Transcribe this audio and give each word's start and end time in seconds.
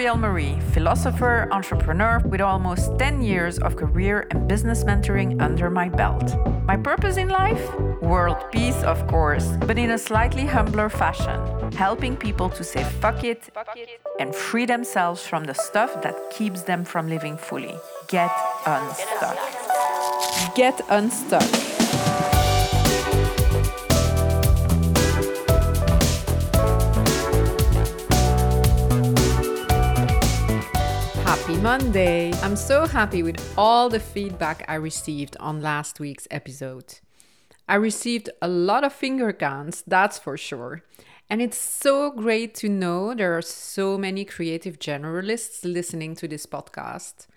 Muriel 0.00 0.16
Marie, 0.16 0.58
philosopher, 0.72 1.46
entrepreneur 1.50 2.20
with 2.20 2.40
almost 2.40 2.98
10 2.98 3.20
years 3.20 3.58
of 3.58 3.76
career 3.76 4.26
and 4.30 4.48
business 4.48 4.82
mentoring 4.82 5.38
under 5.42 5.68
my 5.68 5.90
belt. 5.90 6.34
My 6.64 6.78
purpose 6.78 7.18
in 7.18 7.28
life? 7.28 7.62
World 8.00 8.38
peace, 8.50 8.82
of 8.82 9.06
course, 9.08 9.52
but 9.66 9.76
in 9.76 9.90
a 9.90 9.98
slightly 9.98 10.46
humbler 10.46 10.88
fashion, 10.88 11.38
helping 11.72 12.16
people 12.16 12.48
to 12.48 12.64
say 12.64 12.82
fuck 12.82 13.24
it, 13.24 13.50
and 14.18 14.34
free 14.34 14.64
themselves 14.64 15.26
from 15.26 15.44
the 15.44 15.52
stuff 15.52 16.00
that 16.00 16.16
keeps 16.30 16.62
them 16.62 16.82
from 16.82 17.10
living 17.10 17.36
fully. 17.36 17.76
Get 18.08 18.32
unstuck. 18.64 19.36
Get 20.54 20.80
unstuck. 20.88 21.69
Monday! 31.70 32.32
I'm 32.42 32.56
so 32.56 32.84
happy 32.84 33.22
with 33.22 33.54
all 33.56 33.88
the 33.88 34.00
feedback 34.00 34.64
I 34.66 34.74
received 34.74 35.36
on 35.38 35.62
last 35.62 36.00
week's 36.00 36.26
episode. 36.28 36.98
I 37.68 37.76
received 37.76 38.28
a 38.42 38.48
lot 38.48 38.82
of 38.82 38.92
finger 38.92 39.30
guns, 39.30 39.84
that's 39.86 40.18
for 40.18 40.36
sure. 40.36 40.82
And 41.28 41.40
it's 41.40 41.56
so 41.56 42.10
great 42.10 42.56
to 42.56 42.68
know 42.68 43.14
there 43.14 43.38
are 43.38 43.42
so 43.42 43.96
many 43.96 44.24
creative 44.24 44.80
generalists 44.80 45.60
listening 45.62 46.16
to 46.16 46.26
this 46.26 46.44
podcast. 46.44 47.28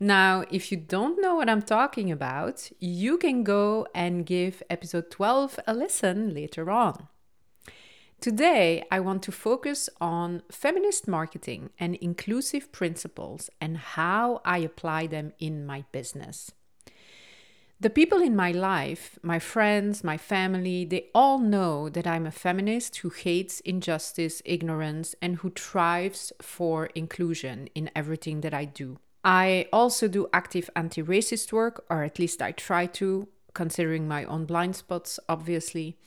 Now, 0.00 0.46
if 0.50 0.72
you 0.72 0.78
don't 0.78 1.20
know 1.20 1.34
what 1.34 1.50
I'm 1.50 1.60
talking 1.60 2.10
about, 2.10 2.70
you 2.80 3.18
can 3.18 3.44
go 3.44 3.86
and 3.94 4.24
give 4.24 4.62
episode 4.70 5.10
12 5.10 5.60
a 5.66 5.74
listen 5.74 6.32
later 6.32 6.70
on. 6.70 7.08
Today, 8.24 8.82
I 8.90 9.00
want 9.00 9.22
to 9.24 9.32
focus 9.32 9.90
on 10.00 10.44
feminist 10.50 11.06
marketing 11.06 11.68
and 11.78 11.94
inclusive 11.96 12.72
principles 12.72 13.50
and 13.60 13.76
how 13.76 14.40
I 14.46 14.60
apply 14.60 15.08
them 15.08 15.34
in 15.38 15.66
my 15.66 15.84
business. 15.92 16.50
The 17.78 17.90
people 17.90 18.22
in 18.22 18.34
my 18.34 18.50
life, 18.50 19.18
my 19.22 19.38
friends, 19.38 20.02
my 20.02 20.16
family, 20.16 20.86
they 20.86 21.10
all 21.14 21.38
know 21.38 21.90
that 21.90 22.06
I'm 22.06 22.24
a 22.24 22.30
feminist 22.30 22.96
who 22.96 23.10
hates 23.10 23.60
injustice, 23.60 24.40
ignorance, 24.46 25.14
and 25.20 25.36
who 25.36 25.50
thrives 25.50 26.32
for 26.40 26.86
inclusion 26.94 27.68
in 27.74 27.90
everything 27.94 28.40
that 28.40 28.54
I 28.54 28.64
do. 28.64 28.96
I 29.22 29.68
also 29.70 30.08
do 30.08 30.28
active 30.32 30.70
anti 30.74 31.02
racist 31.02 31.52
work, 31.52 31.84
or 31.90 32.02
at 32.02 32.18
least 32.18 32.40
I 32.40 32.52
try 32.52 32.86
to, 32.86 33.28
considering 33.52 34.08
my 34.08 34.24
own 34.24 34.46
blind 34.46 34.76
spots, 34.76 35.20
obviously. 35.28 35.98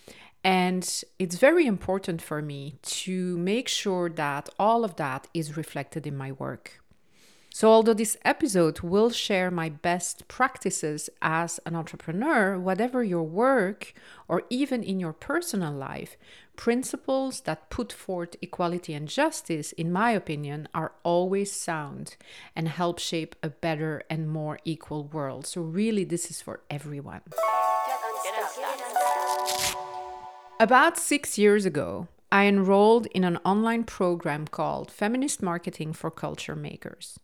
And 0.47 1.03
it's 1.19 1.35
very 1.35 1.65
important 1.67 2.21
for 2.21 2.41
me 2.41 2.79
to 3.01 3.37
make 3.37 3.67
sure 3.67 4.07
that 4.07 4.47
all 4.57 4.85
of 4.85 4.95
that 4.95 5.27
is 5.33 5.57
reflected 5.57 6.07
in 6.07 6.15
my 6.15 6.31
work. 6.31 6.79
So, 7.49 7.69
although 7.69 7.93
this 7.93 8.15
episode 8.23 8.79
will 8.79 9.09
share 9.09 9.51
my 9.51 9.67
best 9.67 10.29
practices 10.29 11.09
as 11.21 11.59
an 11.65 11.75
entrepreneur, 11.75 12.57
whatever 12.57 13.03
your 13.03 13.23
work 13.23 13.93
or 14.29 14.43
even 14.49 14.83
in 14.83 15.01
your 15.01 15.11
personal 15.11 15.73
life, 15.73 16.15
principles 16.55 17.41
that 17.41 17.69
put 17.69 17.91
forth 17.91 18.37
equality 18.41 18.93
and 18.93 19.09
justice, 19.09 19.73
in 19.73 19.91
my 19.91 20.11
opinion, 20.11 20.69
are 20.73 20.93
always 21.03 21.51
sound 21.51 22.15
and 22.55 22.69
help 22.69 22.99
shape 22.99 23.35
a 23.43 23.49
better 23.49 24.01
and 24.09 24.29
more 24.29 24.59
equal 24.63 25.03
world. 25.03 25.45
So, 25.45 25.59
really, 25.59 26.05
this 26.05 26.31
is 26.31 26.41
for 26.41 26.61
everyone. 26.69 27.23
About 30.59 30.97
six 30.97 31.37
years 31.37 31.67
ago, 31.67 32.07
I 32.31 32.47
enrolled 32.47 33.05
in 33.07 33.23
an 33.23 33.37
online 33.45 33.83
program 33.83 34.47
called 34.47 34.89
Feminist 34.89 35.43
Marketing 35.43 35.93
for 35.93 36.09
Culture 36.09 36.55
Makers. 36.55 37.19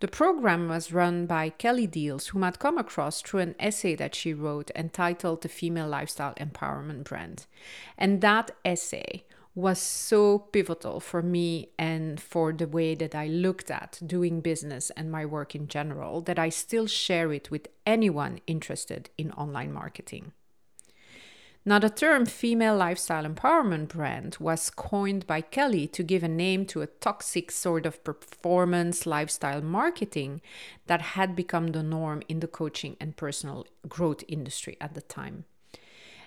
The 0.00 0.08
program 0.08 0.68
was 0.68 0.92
run 0.92 1.26
by 1.26 1.50
Kelly 1.50 1.86
Diels, 1.86 2.30
whom 2.30 2.42
I'd 2.42 2.58
come 2.58 2.78
across 2.78 3.22
through 3.22 3.38
an 3.38 3.54
essay 3.60 3.94
that 3.94 4.16
she 4.16 4.34
wrote 4.34 4.72
entitled 4.74 5.42
The 5.42 5.48
Female 5.48 5.86
Lifestyle 5.86 6.34
Empowerment 6.34 7.04
Brand. 7.04 7.46
And 7.96 8.20
that 8.20 8.50
essay 8.64 9.26
was 9.54 9.78
so 9.78 10.40
pivotal 10.40 10.98
for 10.98 11.22
me 11.22 11.68
and 11.78 12.20
for 12.20 12.52
the 12.52 12.66
way 12.66 12.96
that 12.96 13.14
I 13.14 13.28
looked 13.28 13.70
at 13.70 14.00
doing 14.04 14.40
business 14.40 14.90
and 14.96 15.12
my 15.12 15.24
work 15.24 15.54
in 15.54 15.68
general 15.68 16.20
that 16.22 16.38
I 16.38 16.48
still 16.48 16.88
share 16.88 17.32
it 17.32 17.48
with 17.48 17.68
anyone 17.86 18.40
interested 18.48 19.08
in 19.16 19.30
online 19.32 19.72
marketing. 19.72 20.32
Now, 21.64 21.78
the 21.78 21.90
term 21.90 22.26
female 22.26 22.76
lifestyle 22.76 23.24
empowerment 23.24 23.88
brand 23.88 24.36
was 24.40 24.68
coined 24.68 25.28
by 25.28 25.42
Kelly 25.42 25.86
to 25.88 26.02
give 26.02 26.24
a 26.24 26.28
name 26.28 26.66
to 26.66 26.82
a 26.82 26.88
toxic 26.88 27.52
sort 27.52 27.86
of 27.86 28.02
performance 28.02 29.06
lifestyle 29.06 29.62
marketing 29.62 30.40
that 30.86 31.00
had 31.00 31.36
become 31.36 31.68
the 31.68 31.84
norm 31.84 32.22
in 32.28 32.40
the 32.40 32.48
coaching 32.48 32.96
and 33.00 33.16
personal 33.16 33.64
growth 33.88 34.24
industry 34.26 34.76
at 34.80 34.94
the 34.94 35.02
time. 35.02 35.44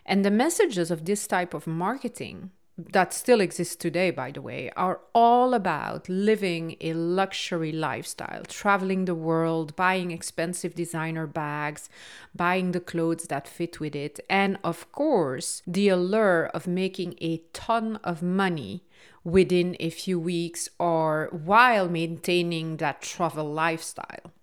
And 0.05 0.23
the 0.23 0.31
messages 0.31 0.89
of 0.89 1.03
this 1.03 1.27
type 1.27 1.53
of 1.53 1.67
marketing 1.67 2.51
that 2.77 3.13
still 3.13 3.39
exists 3.39 3.75
today, 3.75 4.11
by 4.11 4.31
the 4.31 4.41
way, 4.41 4.69
are 4.75 4.99
all 5.13 5.53
about 5.53 6.09
living 6.09 6.75
a 6.81 6.93
luxury 6.93 7.71
lifestyle, 7.71 8.43
traveling 8.43 9.05
the 9.05 9.15
world, 9.15 9.75
buying 9.77 10.11
expensive 10.11 10.75
designer 10.75 11.25
bags, 11.25 11.89
buying 12.35 12.73
the 12.73 12.81
clothes 12.81 13.25
that 13.25 13.47
fit 13.47 13.79
with 13.79 13.95
it, 13.95 14.19
and 14.29 14.57
of 14.63 14.91
course, 14.91 15.61
the 15.65 15.87
allure 15.87 16.47
of 16.47 16.67
making 16.67 17.15
a 17.21 17.41
ton 17.53 17.95
of 18.03 18.21
money 18.21 18.83
within 19.23 19.77
a 19.79 19.89
few 19.89 20.19
weeks 20.19 20.67
or 20.77 21.29
while 21.31 21.87
maintaining 21.87 22.77
that 22.77 23.01
travel 23.01 23.51
lifestyle. 23.51 24.34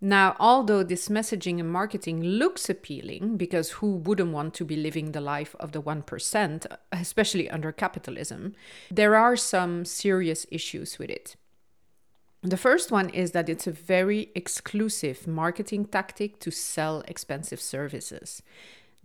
Now, 0.00 0.36
although 0.38 0.82
this 0.82 1.08
messaging 1.08 1.58
and 1.58 1.70
marketing 1.70 2.22
looks 2.22 2.68
appealing, 2.68 3.38
because 3.38 3.70
who 3.70 3.96
wouldn't 3.96 4.32
want 4.32 4.52
to 4.54 4.64
be 4.64 4.76
living 4.76 5.12
the 5.12 5.22
life 5.22 5.56
of 5.58 5.72
the 5.72 5.80
1%, 5.80 6.66
especially 6.92 7.48
under 7.48 7.72
capitalism, 7.72 8.54
there 8.90 9.16
are 9.16 9.36
some 9.36 9.86
serious 9.86 10.46
issues 10.50 10.98
with 10.98 11.08
it. 11.08 11.36
The 12.42 12.58
first 12.58 12.92
one 12.92 13.08
is 13.08 13.32
that 13.32 13.48
it's 13.48 13.66
a 13.66 13.72
very 13.72 14.30
exclusive 14.34 15.26
marketing 15.26 15.86
tactic 15.86 16.38
to 16.40 16.50
sell 16.50 17.02
expensive 17.08 17.60
services. 17.60 18.42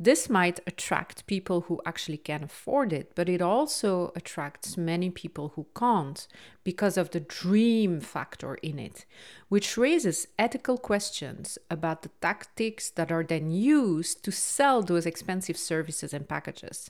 This 0.04 0.32
might 0.32 0.60
attract 0.66 1.28
people 1.28 1.62
who 1.62 1.80
actually 1.86 2.18
can 2.18 2.46
afford 2.46 2.92
it, 2.92 3.12
but 3.14 3.30
it 3.30 3.40
also 3.40 4.12
attracts 4.16 4.76
many 4.76 5.12
people 5.12 5.50
who 5.50 5.68
can't 5.78 6.28
because 6.64 6.98
of 6.98 7.12
the 7.12 7.20
dream 7.20 8.02
factor 8.02 8.56
in 8.64 8.80
it, 8.80 9.06
which 9.48 9.78
raises 9.78 10.28
ethical 10.40 10.80
questions 10.80 11.60
about 11.70 12.02
the 12.02 12.10
tactics 12.20 12.90
that 12.90 13.12
are 13.12 13.24
then 13.24 13.52
used 13.52 14.24
to 14.24 14.32
sell 14.32 14.82
those 14.82 15.06
expensive 15.06 15.56
services 15.56 16.16
and 16.16 16.28
packages. 16.28 16.90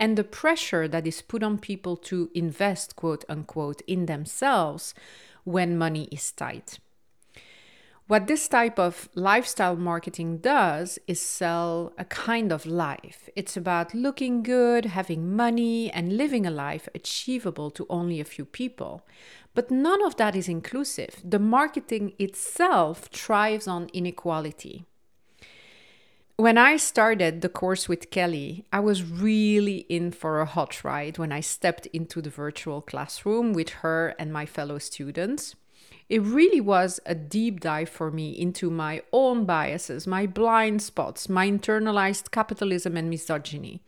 And 0.00 0.16
the 0.16 0.24
pressure 0.24 0.88
that 0.88 1.06
is 1.06 1.20
put 1.20 1.42
on 1.42 1.58
people 1.58 1.98
to 2.08 2.30
invest, 2.34 2.96
quote 2.96 3.26
unquote, 3.28 3.82
in 3.86 4.06
themselves 4.06 4.94
when 5.44 5.76
money 5.76 6.08
is 6.10 6.32
tight. 6.32 6.78
What 8.08 8.28
this 8.28 8.46
type 8.46 8.78
of 8.78 9.08
lifestyle 9.16 9.74
marketing 9.74 10.38
does 10.38 10.96
is 11.08 11.20
sell 11.20 11.92
a 11.98 12.04
kind 12.04 12.52
of 12.52 12.64
life. 12.64 13.28
It's 13.34 13.56
about 13.56 13.94
looking 13.94 14.44
good, 14.44 14.84
having 14.84 15.34
money, 15.34 15.90
and 15.90 16.16
living 16.16 16.46
a 16.46 16.52
life 16.52 16.88
achievable 16.94 17.68
to 17.72 17.84
only 17.90 18.20
a 18.20 18.24
few 18.24 18.44
people. 18.44 19.04
But 19.54 19.72
none 19.72 20.04
of 20.04 20.16
that 20.18 20.36
is 20.36 20.48
inclusive. 20.48 21.16
The 21.24 21.40
marketing 21.40 22.12
itself 22.16 23.08
thrives 23.12 23.66
on 23.66 23.90
inequality. 23.92 24.84
When 26.36 26.58
I 26.58 26.76
started 26.76 27.40
the 27.40 27.48
course 27.48 27.88
with 27.88 28.12
Kelly, 28.12 28.66
I 28.72 28.78
was 28.78 29.02
really 29.02 29.78
in 29.88 30.12
for 30.12 30.40
a 30.40 30.46
hot 30.46 30.84
ride 30.84 31.18
when 31.18 31.32
I 31.32 31.40
stepped 31.40 31.86
into 31.86 32.22
the 32.22 32.30
virtual 32.30 32.82
classroom 32.82 33.52
with 33.52 33.70
her 33.82 34.14
and 34.16 34.32
my 34.32 34.46
fellow 34.46 34.78
students. 34.78 35.56
It 36.08 36.22
really 36.22 36.60
was 36.60 37.00
a 37.04 37.14
deep 37.14 37.60
dive 37.60 37.88
for 37.88 38.10
me 38.10 38.30
into 38.30 38.70
my 38.70 39.02
own 39.12 39.44
biases, 39.44 40.06
my 40.06 40.26
blind 40.26 40.82
spots, 40.82 41.28
my 41.28 41.50
internalized 41.50 42.30
capitalism 42.30 42.96
and 42.96 43.10
misogyny. 43.10 43.80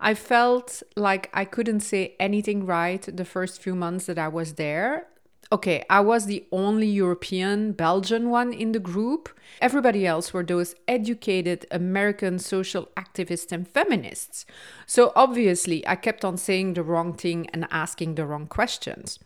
I 0.00 0.14
felt 0.14 0.82
like 0.96 1.30
I 1.32 1.44
couldn't 1.44 1.80
say 1.80 2.16
anything 2.18 2.66
right 2.66 3.02
the 3.02 3.24
first 3.24 3.62
few 3.62 3.74
months 3.74 4.06
that 4.06 4.18
I 4.18 4.28
was 4.28 4.54
there. 4.54 5.06
Okay, 5.52 5.84
I 5.88 6.00
was 6.00 6.26
the 6.26 6.44
only 6.50 6.88
European, 6.88 7.70
Belgian 7.70 8.30
one 8.30 8.52
in 8.52 8.72
the 8.72 8.80
group. 8.80 9.28
Everybody 9.60 10.04
else 10.04 10.34
were 10.34 10.42
those 10.42 10.74
educated 10.88 11.66
American 11.70 12.40
social 12.40 12.88
activists 12.96 13.52
and 13.52 13.68
feminists. 13.68 14.44
So 14.86 15.12
obviously, 15.14 15.86
I 15.86 15.94
kept 15.94 16.24
on 16.24 16.36
saying 16.36 16.74
the 16.74 16.82
wrong 16.82 17.14
thing 17.14 17.48
and 17.50 17.68
asking 17.70 18.16
the 18.16 18.26
wrong 18.26 18.48
questions. 18.48 19.20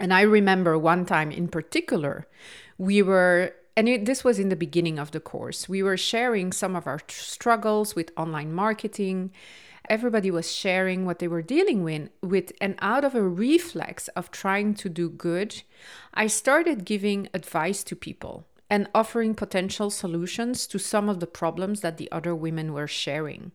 And 0.00 0.12
I 0.14 0.22
remember 0.22 0.78
one 0.78 1.04
time 1.04 1.30
in 1.30 1.46
particular, 1.46 2.26
we 2.78 3.02
were, 3.02 3.52
and 3.76 3.86
it, 3.86 4.06
this 4.06 4.24
was 4.24 4.38
in 4.38 4.48
the 4.48 4.56
beginning 4.56 4.98
of 4.98 5.10
the 5.10 5.20
course, 5.20 5.68
we 5.68 5.82
were 5.82 5.98
sharing 5.98 6.52
some 6.52 6.74
of 6.74 6.86
our 6.86 7.00
struggles 7.08 7.94
with 7.94 8.10
online 8.16 8.52
marketing. 8.52 9.30
everybody 9.90 10.30
was 10.30 10.50
sharing 10.50 11.04
what 11.04 11.18
they 11.18 11.28
were 11.28 11.42
dealing 11.42 11.82
with, 11.82 12.08
with, 12.22 12.52
and 12.60 12.76
out 12.80 13.04
of 13.04 13.14
a 13.14 13.22
reflex 13.22 14.08
of 14.08 14.30
trying 14.30 14.72
to 14.72 14.88
do 14.88 15.10
good, 15.10 15.62
I 16.14 16.28
started 16.28 16.84
giving 16.84 17.28
advice 17.34 17.82
to 17.84 17.96
people 17.96 18.46
and 18.70 18.88
offering 18.94 19.34
potential 19.34 19.90
solutions 19.90 20.66
to 20.68 20.78
some 20.78 21.08
of 21.08 21.18
the 21.18 21.26
problems 21.26 21.80
that 21.80 21.96
the 21.96 22.10
other 22.12 22.34
women 22.34 22.72
were 22.72 22.86
sharing. 22.86 23.50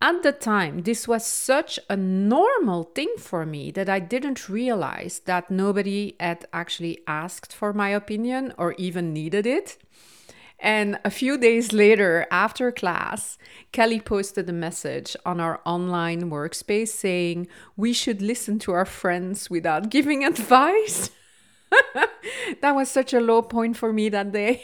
At 0.00 0.22
the 0.22 0.32
time, 0.32 0.82
this 0.82 1.08
was 1.08 1.24
such 1.24 1.78
a 1.88 1.96
normal 1.96 2.84
thing 2.94 3.14
for 3.18 3.46
me 3.46 3.70
that 3.70 3.88
I 3.88 3.98
didn't 3.98 4.48
realize 4.48 5.20
that 5.24 5.50
nobody 5.50 6.16
had 6.20 6.46
actually 6.52 7.00
asked 7.06 7.54
for 7.54 7.72
my 7.72 7.88
opinion 7.88 8.52
or 8.58 8.74
even 8.74 9.14
needed 9.14 9.46
it. 9.46 9.78
And 10.58 10.98
a 11.04 11.10
few 11.10 11.38
days 11.38 11.72
later, 11.72 12.26
after 12.30 12.72
class, 12.72 13.38
Kelly 13.72 14.00
posted 14.00 14.48
a 14.48 14.54
message 14.54 15.16
on 15.24 15.40
our 15.40 15.60
online 15.64 16.30
workspace 16.30 16.88
saying 16.88 17.48
we 17.76 17.92
should 17.92 18.22
listen 18.22 18.58
to 18.60 18.72
our 18.72 18.86
friends 18.86 19.50
without 19.50 19.90
giving 19.96 20.24
advice. 20.24 21.10
that 22.60 22.74
was 22.74 22.90
such 22.90 23.12
a 23.12 23.20
low 23.20 23.42
point 23.42 23.76
for 23.76 23.92
me 23.92 24.08
that 24.10 24.32
day. 24.32 24.62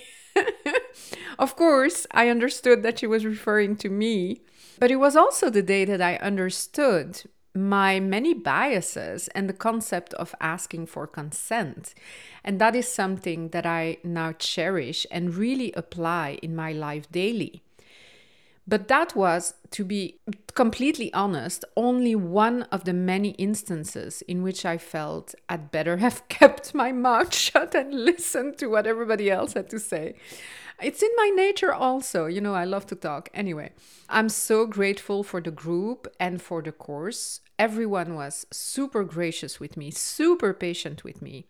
of 1.38 1.56
course, 1.56 2.06
I 2.10 2.28
understood 2.28 2.82
that 2.82 2.98
she 2.98 3.06
was 3.06 3.26
referring 3.26 3.76
to 3.76 3.88
me, 3.88 4.42
but 4.82 4.90
it 4.90 4.96
was 4.96 5.14
also 5.14 5.48
the 5.48 5.62
day 5.62 5.84
that 5.84 6.02
I 6.02 6.16
understood 6.16 7.22
my 7.54 8.00
many 8.00 8.34
biases 8.34 9.28
and 9.28 9.48
the 9.48 9.52
concept 9.52 10.12
of 10.14 10.34
asking 10.40 10.86
for 10.86 11.06
consent. 11.06 11.94
And 12.42 12.60
that 12.60 12.74
is 12.74 12.88
something 12.88 13.50
that 13.50 13.64
I 13.64 13.98
now 14.02 14.32
cherish 14.32 15.06
and 15.08 15.36
really 15.36 15.72
apply 15.74 16.40
in 16.42 16.56
my 16.56 16.72
life 16.72 17.08
daily. 17.12 17.62
But 18.66 18.88
that 18.88 19.14
was, 19.14 19.54
to 19.70 19.84
be 19.84 20.18
completely 20.54 21.14
honest, 21.14 21.64
only 21.76 22.16
one 22.16 22.62
of 22.72 22.82
the 22.82 22.92
many 22.92 23.30
instances 23.38 24.22
in 24.22 24.42
which 24.42 24.66
I 24.66 24.78
felt 24.78 25.32
I'd 25.48 25.70
better 25.70 25.96
have 26.06 26.26
kept 26.28 26.74
my 26.74 26.90
mouth 26.90 27.32
shut 27.46 27.76
and 27.76 27.94
listened 27.94 28.58
to 28.58 28.66
what 28.66 28.88
everybody 28.88 29.30
else 29.30 29.52
had 29.52 29.70
to 29.70 29.78
say. 29.78 30.16
It's 30.82 31.02
in 31.02 31.10
my 31.16 31.30
nature 31.34 31.72
also, 31.72 32.26
you 32.26 32.40
know, 32.40 32.54
I 32.54 32.64
love 32.64 32.86
to 32.86 32.94
talk. 32.94 33.28
Anyway, 33.34 33.72
I'm 34.08 34.28
so 34.28 34.66
grateful 34.66 35.22
for 35.22 35.40
the 35.40 35.50
group 35.50 36.06
and 36.18 36.40
for 36.40 36.62
the 36.62 36.72
course. 36.72 37.40
Everyone 37.58 38.14
was 38.14 38.46
super 38.50 39.04
gracious 39.04 39.60
with 39.60 39.76
me, 39.76 39.90
super 39.90 40.52
patient 40.52 41.04
with 41.04 41.22
me 41.22 41.46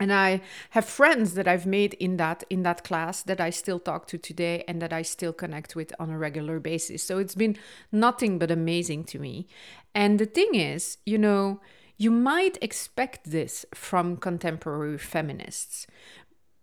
and 0.00 0.12
i 0.12 0.40
have 0.70 0.84
friends 0.84 1.34
that 1.34 1.46
i've 1.46 1.66
made 1.66 1.94
in 1.94 2.16
that 2.16 2.42
in 2.50 2.62
that 2.62 2.82
class 2.84 3.22
that 3.22 3.40
i 3.40 3.50
still 3.50 3.78
talk 3.78 4.06
to 4.06 4.18
today 4.18 4.64
and 4.66 4.80
that 4.82 4.92
i 4.92 5.02
still 5.02 5.32
connect 5.32 5.76
with 5.76 5.92
on 5.98 6.10
a 6.10 6.18
regular 6.18 6.58
basis 6.58 7.02
so 7.02 7.18
it's 7.18 7.34
been 7.34 7.56
nothing 7.92 8.38
but 8.38 8.50
amazing 8.50 9.04
to 9.04 9.18
me 9.18 9.46
and 9.94 10.18
the 10.18 10.26
thing 10.26 10.54
is 10.54 10.98
you 11.06 11.18
know 11.18 11.60
you 11.96 12.10
might 12.10 12.58
expect 12.60 13.30
this 13.30 13.64
from 13.72 14.16
contemporary 14.16 14.98
feminists 14.98 15.86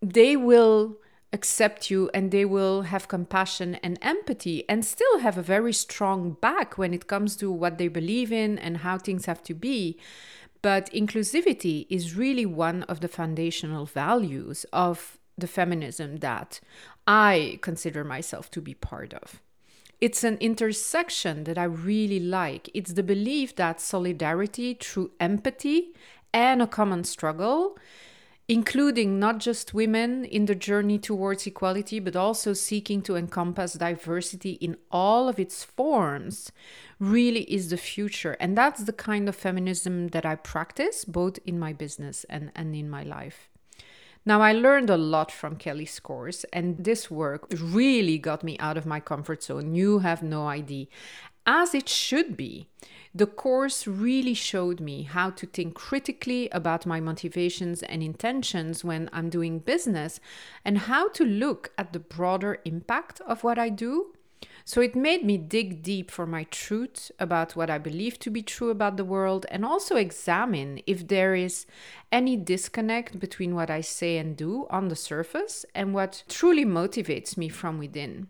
they 0.02 0.36
will 0.36 0.98
accept 1.34 1.90
you 1.90 2.10
and 2.14 2.32
they 2.32 2.44
will 2.44 2.84
have 2.84 3.08
compassion 3.08 3.76
and 3.76 3.98
empathy 4.02 4.68
and 4.68 4.84
still 4.84 5.20
have 5.20 5.38
a 5.38 5.44
very 5.44 5.72
strong 5.72 6.32
back 6.42 6.78
when 6.78 6.94
it 6.94 7.08
comes 7.08 7.36
to 7.38 7.50
what 7.50 7.78
they 7.78 7.88
believe 7.88 8.32
in 8.34 8.60
and 8.60 8.78
how 8.78 8.98
things 8.98 9.26
have 9.26 9.42
to 9.42 9.54
be 9.54 9.98
but 10.62 10.92
inclusivity 10.92 11.88
is 11.90 12.16
really 12.16 12.46
one 12.46 12.84
of 12.84 13.00
the 13.00 13.08
foundational 13.08 13.86
values 13.86 14.66
of 14.72 15.18
the 15.38 15.48
feminism 15.48 16.18
that 16.18 16.60
I 17.08 17.60
consider 17.62 18.04
myself 18.04 18.52
to 18.52 18.62
be 18.62 18.76
part 18.76 19.14
of. 19.14 19.42
It's 20.00 20.24
an 20.24 20.38
intersection 20.38 21.46
that 21.46 21.58
I 21.58 21.64
really 21.64 22.20
like. 22.20 22.70
It's 22.74 22.94
the 22.94 23.04
belief 23.04 23.56
that 23.56 23.82
solidarity 23.82 24.76
through 24.76 25.12
empathy 25.20 25.94
and 26.34 26.62
a 26.62 26.68
common 26.68 27.04
struggle 27.04 27.78
including 28.52 29.18
not 29.18 29.38
just 29.38 29.74
women 29.74 30.26
in 30.26 30.46
the 30.46 30.54
journey 30.54 31.00
towards 31.00 31.48
equality, 31.48 32.02
but 32.02 32.18
also 32.18 32.52
seeking 32.52 33.02
to 33.02 33.16
encompass 33.16 33.76
diversity 33.76 34.52
in 34.60 34.76
all 34.92 35.30
of 35.30 35.40
its 35.40 35.64
forms, 35.64 36.52
really 37.00 37.44
is 37.44 37.70
the 37.70 37.78
future. 37.78 38.36
And 38.42 38.58
that's 38.58 38.84
the 38.84 38.92
kind 38.92 39.30
of 39.30 39.38
feminism 39.38 40.10
that 40.10 40.26
I 40.26 40.36
practice 40.36 41.06
both 41.06 41.40
in 41.46 41.60
my 41.60 41.72
business 41.72 42.26
and, 42.26 42.52
and 42.54 42.76
in 42.76 42.90
my 42.90 43.04
life. 43.04 43.50
Now, 44.26 44.42
I 44.42 44.52
learned 44.52 44.90
a 44.90 44.98
lot 44.98 45.32
from 45.32 45.56
Kelly's 45.56 46.02
course, 46.02 46.44
and 46.52 46.84
this 46.84 47.10
work 47.10 47.48
really 47.58 48.18
got 48.18 48.44
me 48.44 48.58
out 48.60 48.76
of 48.76 48.86
my 48.86 49.00
comfort 49.00 49.44
zone. 49.44 49.76
You 49.76 50.00
have 50.00 50.22
no 50.22 50.50
idea. 50.50 50.88
As 51.46 51.74
it 51.74 51.88
should 51.88 52.36
be. 52.36 52.68
The 53.14 53.28
course 53.28 53.88
really 53.88 54.34
showed 54.34 54.80
me 54.80 55.04
how 55.04 55.32
to 55.32 55.46
think 55.46 55.76
critically 55.76 56.50
about 56.52 56.86
my 56.86 57.02
motivations 57.02 57.84
and 57.84 58.02
intentions 58.02 58.86
when 58.86 59.10
I'm 59.12 59.30
doing 59.30 59.60
business 59.60 60.22
and 60.64 60.78
how 60.78 61.10
to 61.10 61.26
look 61.26 61.74
at 61.78 61.92
the 61.92 62.00
broader 62.00 62.60
impact 62.64 63.20
of 63.22 63.44
what 63.44 63.60
I 63.60 63.68
do. 63.68 64.14
So 64.64 64.80
it 64.80 64.96
made 64.96 65.26
me 65.26 65.38
dig 65.38 65.84
deep 65.84 66.10
for 66.10 66.26
my 66.26 66.46
truth 66.46 67.12
about 67.20 67.56
what 67.56 67.70
I 67.70 67.78
believe 67.78 68.18
to 68.20 68.30
be 68.30 68.42
true 68.42 68.70
about 68.70 68.96
the 68.96 69.06
world 69.06 69.46
and 69.52 69.66
also 69.66 69.98
examine 69.98 70.82
if 70.88 71.08
there 71.08 71.36
is 71.36 71.66
any 72.14 72.38
disconnect 72.38 73.20
between 73.20 73.56
what 73.56 73.70
I 73.70 73.82
say 73.82 74.20
and 74.20 74.38
do 74.38 74.68
on 74.70 74.88
the 74.88 74.96
surface 74.96 75.66
and 75.76 75.94
what 75.94 76.24
truly 76.30 76.64
motivates 76.64 77.36
me 77.36 77.50
from 77.50 77.78
within. 77.78 78.30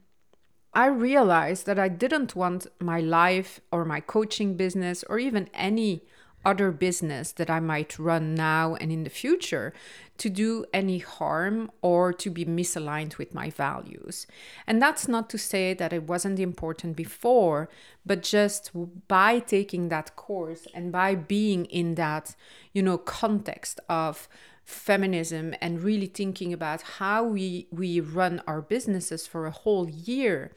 I 0.73 0.85
realized 0.85 1.65
that 1.65 1.79
I 1.79 1.89
didn't 1.89 2.35
want 2.35 2.67
my 2.79 3.01
life 3.01 3.59
or 3.71 3.83
my 3.83 3.99
coaching 3.99 4.55
business 4.55 5.03
or 5.09 5.19
even 5.19 5.49
any 5.53 6.03
other 6.43 6.71
business 6.71 7.31
that 7.33 7.49
I 7.49 7.59
might 7.59 7.99
run 7.99 8.33
now 8.33 8.75
and 8.75 8.91
in 8.91 9.03
the 9.03 9.09
future 9.09 9.73
to 10.17 10.29
do 10.29 10.65
any 10.73 10.99
harm 10.99 11.71
or 11.81 12.13
to 12.13 12.29
be 12.29 12.45
misaligned 12.45 13.17
with 13.17 13.33
my 13.33 13.49
values. 13.49 14.25
And 14.65 14.81
that's 14.81 15.07
not 15.07 15.29
to 15.31 15.37
say 15.37 15.73
that 15.73 15.93
it 15.93 16.03
wasn't 16.03 16.39
important 16.39 16.95
before, 16.95 17.69
but 18.05 18.23
just 18.23 18.71
by 19.07 19.39
taking 19.39 19.89
that 19.89 20.15
course 20.15 20.67
and 20.73 20.91
by 20.91 21.15
being 21.15 21.65
in 21.65 21.95
that, 21.95 22.35
you 22.73 22.81
know, 22.81 22.97
context 22.97 23.79
of 23.87 24.27
feminism 24.63 25.53
and 25.61 25.83
really 25.83 26.07
thinking 26.07 26.53
about 26.53 26.81
how 26.99 27.23
we 27.23 27.67
we 27.71 27.99
run 27.99 28.41
our 28.47 28.61
businesses 28.61 29.27
for 29.27 29.45
a 29.45 29.51
whole 29.51 29.89
year 29.89 30.51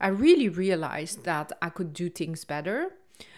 i 0.00 0.08
really 0.08 0.48
realized 0.48 1.24
that 1.24 1.52
i 1.60 1.68
could 1.68 1.92
do 1.92 2.08
things 2.08 2.44
better. 2.44 2.92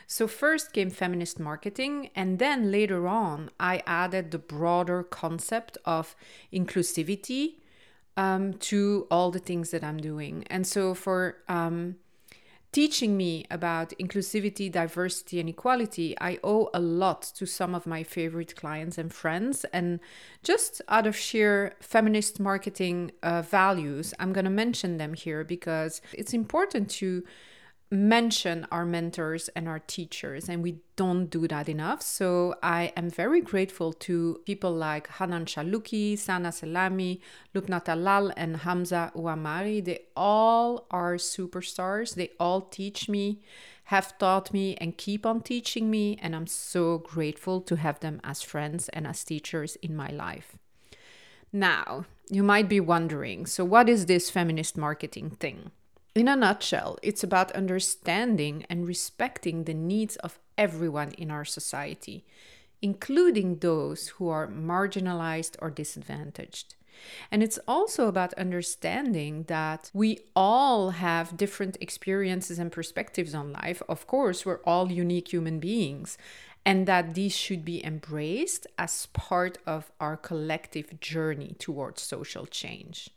So 0.07 0.29
first 0.29 0.75
came 0.75 0.91
feminist 0.91 1.41
marketing 1.41 2.11
and 2.15 2.39
then 2.39 2.71
later 2.71 3.09
on 3.09 3.51
i 3.59 3.83
added 3.87 4.31
the 4.31 4.39
broader 4.39 5.03
concept 5.03 5.79
of 5.85 6.15
inclusivity 6.53 7.55
um, 8.17 8.55
to 8.55 9.07
all 9.11 9.31
the 9.31 9.39
things 9.39 9.71
that 9.71 9.83
i'm 9.83 9.99
doing. 9.99 10.45
And 10.49 10.67
so 10.67 10.95
for 10.95 11.39
um, 11.49 11.97
teaching 12.75 13.17
me 13.17 13.47
about 13.53 13.91
inclusivity, 14.01 14.71
diversity, 14.71 15.39
and 15.39 15.49
equality, 15.49 16.17
I 16.21 16.41
owe 16.43 16.71
a 16.75 16.81
lot 16.81 17.23
to 17.37 17.47
some 17.47 17.73
of 17.73 17.87
my 17.87 18.03
favorite 18.03 18.57
clients 18.57 18.99
and 18.99 19.15
friends. 19.15 19.65
And 19.73 20.01
just 20.43 20.83
out 20.89 21.07
of 21.07 21.15
sheer 21.17 21.75
feminist 21.79 22.41
marketing 22.41 23.13
uh, 23.23 23.43
values, 23.43 24.13
I'm 24.19 24.33
going 24.33 24.45
to 24.45 24.51
mention 24.51 24.99
them 24.99 25.15
here 25.15 25.45
because 25.45 26.03
it's 26.13 26.35
important 26.35 26.91
to 26.99 27.23
mention 27.95 28.67
our 28.71 28.85
mentors 28.85 29.49
and 29.51 29.69
our 29.69 29.79
teachers, 29.79 30.49
and 30.49 30.63
we 30.63 30.81
don't 30.97 31.27
do 31.27 31.49
that 31.49 31.69
enough. 31.69 32.03
So 32.03 32.55
I 32.63 32.93
am 32.97 33.11
very 33.11 33.41
grateful 33.41 33.93
to 33.93 34.41
people 34.45 34.73
like 34.73 35.09
Hanan 35.09 35.47
Shaluki, 35.47 36.19
Sana 36.19 36.49
Selami, 36.49 37.21
Lubna 37.55 37.85
Talal, 37.85 38.33
and 38.37 38.59
Hamza 38.59 39.13
Ouamari. 39.17 39.85
They 39.85 40.01
all 40.17 40.87
are 40.91 41.15
superstars. 41.15 42.15
They 42.15 42.31
all 42.39 42.63
teach 42.63 43.09
me, 43.09 43.41
have 43.85 44.17
taught 44.19 44.53
me, 44.53 44.77
and 44.77 44.97
keep 44.97 45.25
on 45.25 45.41
teaching 45.41 45.91
me. 45.91 46.19
And 46.23 46.35
I'm 46.35 46.47
so 46.47 46.99
grateful 46.99 47.61
to 47.63 47.77
have 47.77 48.01
them 48.01 48.21
as 48.25 48.43
friends 48.43 48.89
and 48.91 49.07
as 49.07 49.25
teachers 49.25 49.77
in 49.77 49.97
my 49.97 50.09
life. 50.09 50.57
Now, 51.53 52.07
you 52.31 52.43
might 52.43 52.69
be 52.69 52.81
wondering 52.81 53.47
so, 53.47 53.65
what 53.65 53.89
is 53.89 54.07
this 54.07 54.31
feminist 54.31 54.77
marketing 54.77 55.31
thing? 55.31 55.71
In 56.15 56.29
a 56.29 56.37
nutshell, 56.37 56.97
it's 57.03 57.25
about 57.25 57.51
understanding 57.53 58.65
and 58.71 58.87
respecting 58.87 59.65
the 59.65 59.75
needs 59.75 60.15
of 60.17 60.39
everyone 60.57 61.11
in 61.19 61.29
our 61.29 61.45
society, 61.45 62.25
including 62.81 63.57
those 63.59 64.11
who 64.11 64.29
are 64.29 64.47
marginalized 64.47 65.57
or 65.59 65.71
disadvantaged. 65.71 66.77
And 67.33 67.43
it's 67.43 67.59
also 67.67 68.07
about 68.07 68.33
understanding 68.35 69.47
that 69.49 69.91
we 69.93 70.21
all 70.37 70.91
have 70.91 71.37
different 71.37 71.77
experiences 71.81 72.61
and 72.61 72.71
perspectives 72.71 73.35
on 73.35 73.53
life. 73.53 73.83
Of 73.89 74.07
course, 74.07 74.47
we're 74.47 74.63
all 74.63 74.93
unique 74.93 75.33
human 75.33 75.59
beings, 75.59 76.17
and 76.65 76.87
that 76.87 77.15
these 77.15 77.35
should 77.35 77.65
be 77.65 77.85
embraced 77.85 78.69
as 78.79 79.07
part 79.07 79.59
of 79.67 79.91
our 79.99 80.17
collective 80.17 81.01
journey 81.01 81.57
towards 81.59 82.03
social 82.03 82.47
change. 82.47 83.11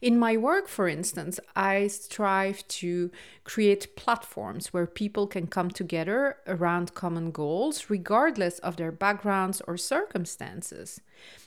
In 0.00 0.18
my 0.18 0.36
work, 0.36 0.68
for 0.68 0.88
instance, 0.88 1.38
I 1.54 1.86
strive 1.86 2.66
to 2.68 3.10
create 3.44 3.96
platforms 3.96 4.72
where 4.72 4.86
people 4.86 5.26
can 5.26 5.46
come 5.46 5.70
together 5.70 6.36
around 6.46 6.94
common 6.94 7.30
goals, 7.30 7.88
regardless 7.88 8.58
of 8.60 8.76
their 8.76 8.92
backgrounds 8.92 9.60
or 9.66 9.76
circumstances. 9.76 11.00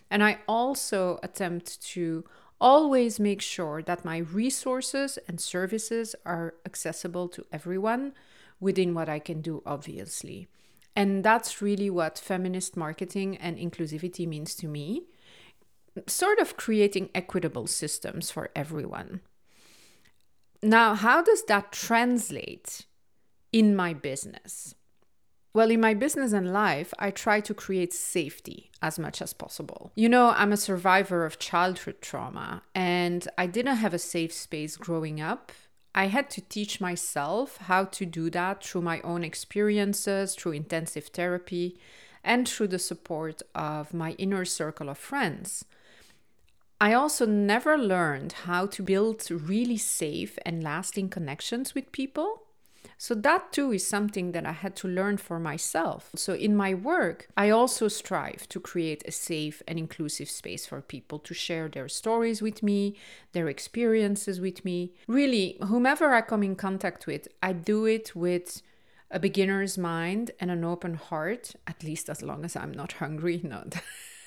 And 0.10 0.24
I 0.24 0.40
also 0.48 1.20
attempt 1.24 1.82
to 1.94 2.24
always 2.60 3.20
make 3.20 3.42
sure 3.42 3.82
that 3.84 4.06
my 4.06 4.18
resources 4.18 5.20
and 5.28 5.40
services 5.42 6.16
are 6.26 6.56
accessible 6.66 7.28
to 7.30 7.46
everyone 7.52 8.14
within 8.60 8.94
what 8.94 9.10
I 9.10 9.20
can 9.20 9.42
do, 9.42 9.62
obviously. 9.66 10.48
And 10.96 11.24
that's 11.24 11.62
really 11.62 11.90
what 11.90 12.18
feminist 12.18 12.78
marketing 12.78 13.36
and 13.38 13.58
inclusivity 13.58 14.26
means 14.26 14.56
to 14.56 14.68
me 14.68 15.04
sort 16.08 16.40
of 16.40 16.58
creating 16.58 17.10
equitable 17.16 17.68
systems 17.68 18.32
for 18.32 18.50
everyone. 18.56 19.22
Now, 20.62 20.96
how 20.96 21.22
does 21.22 21.44
that 21.46 21.72
translate 21.72 22.86
in 23.52 23.76
my 23.76 23.94
business? 23.94 24.76
Well, 25.54 25.72
in 25.72 25.80
my 25.80 25.94
business 25.94 26.34
and 26.34 26.52
life, 26.52 26.94
I 27.00 27.12
try 27.12 27.40
to 27.40 27.54
create 27.54 27.94
safety 27.94 28.72
as 28.82 29.00
much 29.00 29.22
as 29.22 29.32
possible. 29.32 29.94
You 29.96 30.10
know, 30.10 30.32
I'm 30.36 30.52
a 30.52 30.58
survivor 30.58 31.26
of 31.26 31.40
childhood 31.40 32.02
trauma 32.02 32.64
and 32.74 33.26
I 33.38 33.48
didn't 33.48 33.78
have 33.78 33.94
a 33.94 34.00
safe 34.00 34.34
space 34.34 34.76
growing 34.76 35.22
up. 35.22 35.54
I 35.94 36.08
had 36.08 36.30
to 36.32 36.42
teach 36.42 36.82
myself 36.82 37.56
how 37.56 37.86
to 37.86 38.06
do 38.06 38.30
that 38.32 38.66
through 38.66 38.82
my 38.82 39.00
own 39.02 39.24
experiences, 39.24 40.36
through 40.36 40.52
intensive 40.52 41.06
therapy, 41.06 41.80
and 42.22 42.50
through 42.50 42.68
the 42.68 42.80
support 42.80 43.42
of 43.54 43.94
my 43.94 44.12
inner 44.18 44.44
circle 44.44 44.90
of 44.90 44.98
friends. 44.98 45.64
I 46.80 46.94
also 46.94 47.26
never 47.26 47.78
learned 47.78 48.34
how 48.44 48.66
to 48.68 48.84
build 48.84 49.30
really 49.30 49.78
safe 49.78 50.38
and 50.46 50.64
lasting 50.64 51.10
connections 51.10 51.74
with 51.74 51.92
people 51.92 52.46
so, 52.98 53.14
that 53.14 53.52
too 53.52 53.72
is 53.74 53.86
something 53.86 54.32
that 54.32 54.46
I 54.46 54.54
had 54.54 54.76
to 54.78 54.88
learn 54.88 55.18
for 55.18 55.40
myself. 55.40 56.12
So, 56.16 56.34
in 56.34 56.56
my 56.56 56.74
work, 56.74 57.28
I 57.36 57.50
also 57.50 57.88
strive 57.88 58.48
to 58.50 58.60
create 58.60 59.04
a 59.06 59.12
safe 59.12 59.62
and 59.68 59.78
inclusive 59.78 60.30
space 60.30 60.66
for 60.66 60.82
people 60.82 61.20
to 61.20 61.34
share 61.34 61.68
their 61.68 61.90
stories 61.90 62.42
with 62.42 62.64
me, 62.64 62.96
their 63.34 63.50
experiences 63.50 64.40
with 64.40 64.64
me. 64.64 64.94
Really, 65.08 65.58
whomever 65.62 66.14
I 66.14 66.22
come 66.22 66.44
in 66.44 66.56
contact 66.56 67.06
with, 67.06 67.28
I 67.44 67.52
do 67.54 67.86
it 67.86 68.16
with 68.16 68.62
a 69.12 69.20
beginner's 69.20 69.78
mind 69.78 70.32
and 70.40 70.50
an 70.50 70.64
open 70.64 70.96
heart, 70.96 71.54
at 71.68 71.84
least 71.84 72.10
as 72.10 72.22
long 72.24 72.46
as 72.46 72.56
I'm 72.56 72.72
not 72.72 72.94
hungry. 72.94 73.42
No, 73.44 73.66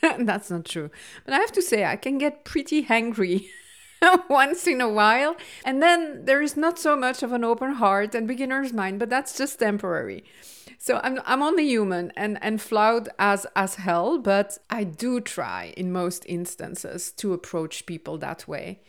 that's 0.21 0.51
not 0.51 0.65
true. 0.65 0.91
But 1.25 1.35
I 1.35 1.39
have 1.39 1.53
to 1.53 1.63
say, 1.63 1.85
I 1.85 1.97
can 1.97 2.19
get 2.19 2.45
pretty 2.45 2.85
hangry. 2.85 3.49
once 4.29 4.67
in 4.67 4.81
a 4.81 4.89
while. 4.89 5.37
And 5.65 5.83
then 5.83 6.25
there 6.25 6.43
is 6.43 6.57
not 6.57 6.79
so 6.79 6.97
much 6.97 7.23
of 7.23 7.33
an 7.33 7.45
open 7.45 7.75
heart 7.75 8.15
and 8.15 8.29
beginner's 8.29 8.73
mind, 8.73 8.99
but 8.99 9.11
that's 9.11 9.37
just 9.37 9.59
temporary. 9.59 10.25
So 10.79 11.01
I'm 11.03 11.21
I'm 11.27 11.43
only 11.43 11.67
human 11.67 12.13
and 12.17 12.39
and 12.41 12.61
flawed 12.61 13.09
as 13.19 13.47
as 13.57 13.77
hell, 13.77 14.19
but 14.19 14.59
I 14.71 14.85
do 14.85 15.21
try 15.21 15.75
in 15.77 15.93
most 15.93 16.25
instances 16.27 17.11
to 17.13 17.33
approach 17.33 17.87
people 17.87 18.19
that 18.19 18.47
way. 18.47 18.81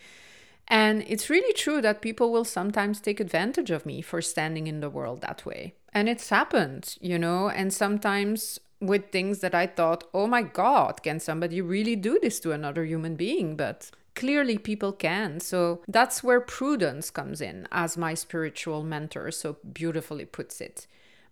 And 0.68 1.04
it's 1.08 1.32
really 1.32 1.54
true 1.54 1.82
that 1.82 2.02
people 2.02 2.32
will 2.32 2.46
sometimes 2.46 3.02
take 3.02 3.20
advantage 3.20 3.72
of 3.72 3.88
me 3.88 4.02
for 4.02 4.22
standing 4.22 4.68
in 4.68 4.82
the 4.82 4.90
world 4.90 5.22
that 5.22 5.44
way. 5.44 5.74
And 5.92 6.08
it's 6.08 6.30
happened, 6.30 6.96
you 7.02 7.18
know, 7.18 7.50
and 7.50 7.74
sometimes 7.74 8.60
with 8.82 9.12
things 9.12 9.40
that 9.40 9.54
I 9.54 9.68
thought, 9.68 10.06
oh 10.14 10.28
my 10.28 10.42
God, 10.42 11.04
can 11.04 11.20
somebody 11.20 11.62
really 11.62 11.96
do 11.96 12.20
this 12.22 12.40
to 12.42 12.52
another 12.52 12.86
human 12.86 13.16
being? 13.16 13.56
But 13.56 13.92
clearly 14.16 14.58
people 14.58 14.94
can. 14.94 15.40
So 15.40 15.82
that's 15.88 16.24
where 16.24 16.42
prudence 16.42 17.10
comes 17.10 17.42
in, 17.42 17.68
as 17.72 17.98
my 17.98 18.14
spiritual 18.14 18.84
mentor 18.84 19.32
so 19.32 19.58
beautifully 19.74 20.26
puts 20.26 20.62
it. 20.62 20.88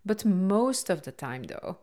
But 0.06 0.26
most 0.26 0.90
of 0.90 1.04
the 1.04 1.12
time, 1.12 1.44
though, 1.44 1.78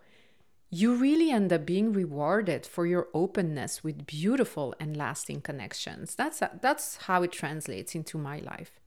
you 0.70 0.94
really 0.94 1.30
end 1.30 1.52
up 1.52 1.64
being 1.66 1.92
rewarded 1.92 2.66
for 2.66 2.86
your 2.86 3.08
openness 3.14 3.84
with 3.84 4.06
beautiful 4.06 4.74
and 4.80 4.96
lasting 4.96 5.42
connections. 5.42 6.14
That's, 6.14 6.42
that's 6.60 6.96
how 6.96 7.22
it 7.22 7.32
translates 7.32 7.94
into 7.94 8.18
my 8.18 8.38
life. 8.38 8.80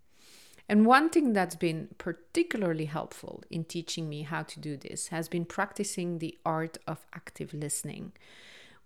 And 0.70 0.86
one 0.86 1.10
thing 1.10 1.34
that's 1.34 1.56
been 1.56 1.90
particularly 1.98 2.86
helpful 2.86 3.44
in 3.50 3.64
teaching 3.64 4.10
me 4.10 4.24
how 4.24 4.44
to 4.44 4.60
do 4.60 4.76
this 4.76 5.08
has 5.10 5.30
been 5.30 5.46
practicing 5.46 6.20
the 6.20 6.38
art 6.46 6.78
of 6.86 7.06
active 7.14 7.54
listening 7.54 8.12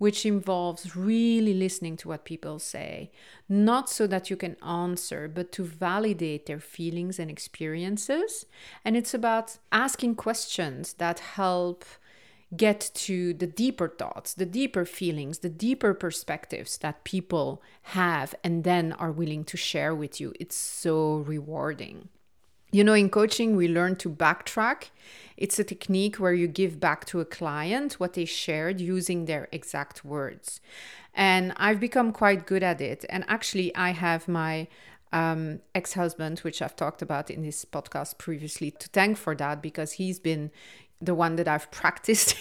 which 0.02 0.26
involves 0.26 0.96
really 0.96 1.54
listening 1.54 1.96
to 1.96 2.08
what 2.08 2.26
people 2.26 2.58
say, 2.58 3.12
not 3.48 3.88
so 3.88 4.08
that 4.08 4.32
you 4.32 4.36
can 4.36 4.56
answer, 4.64 5.28
but 5.28 5.52
to 5.52 5.64
validate 5.64 6.48
their 6.48 6.60
feelings 6.60 7.20
and 7.20 7.30
experiences. 7.30 8.48
And 8.84 8.98
it's 8.98 9.14
about 9.14 9.60
asking 9.72 10.16
questions 10.16 10.94
that 10.94 11.20
help 11.20 11.86
get 12.56 12.92
to 12.94 13.34
the 13.34 13.48
deeper 13.48 13.88
thoughts, 13.88 14.34
the 14.34 14.46
deeper 14.46 14.86
feelings, 14.86 15.40
the 15.40 15.50
deeper 15.50 15.94
perspectives 15.94 16.78
that 16.80 17.04
people 17.04 17.62
have 17.84 18.36
and 18.44 18.64
then 18.64 18.92
are 18.94 19.12
willing 19.12 19.44
to 19.46 19.58
share 19.58 19.96
with 19.96 20.20
you. 20.20 20.34
It's 20.40 20.56
so 20.56 21.18
rewarding. 21.18 22.10
You 22.74 22.86
know, 22.86 22.94
in 22.94 23.10
coaching, 23.10 23.56
we 23.56 23.68
learn 23.68 23.98
to 23.98 24.10
backtrack. 24.10 24.90
It's 25.36 25.60
a 25.60 25.64
technique 25.64 26.18
where 26.18 26.34
you 26.34 26.48
give 26.48 26.80
back 26.80 27.06
to 27.06 27.20
a 27.20 27.26
client 27.26 27.94
what 27.94 28.14
they 28.14 28.26
shared 28.26 28.80
using 28.80 29.26
their 29.26 29.50
exact 29.52 30.06
words. 30.06 30.62
And 31.14 31.52
I've 31.58 31.82
become 31.82 32.14
quite 32.14 32.46
good 32.46 32.64
at 32.64 32.80
it. 32.80 33.04
And 33.10 33.26
actually, 33.28 33.76
I 33.76 33.90
have 33.92 34.30
my 34.30 34.68
um, 35.12 35.60
ex 35.76 35.94
husband, 35.94 36.40
which 36.40 36.62
I've 36.62 36.78
talked 36.78 37.02
about 37.02 37.30
in 37.30 37.42
this 37.42 37.66
podcast 37.66 38.18
previously, 38.18 38.72
to 38.72 38.88
thank 38.90 39.18
for 39.18 39.36
that 39.36 39.62
because 39.62 39.94
he's 39.94 40.20
been 40.20 40.52
the 41.02 41.16
one 41.16 41.36
that 41.38 41.48
I've 41.48 41.70
practiced 41.72 42.36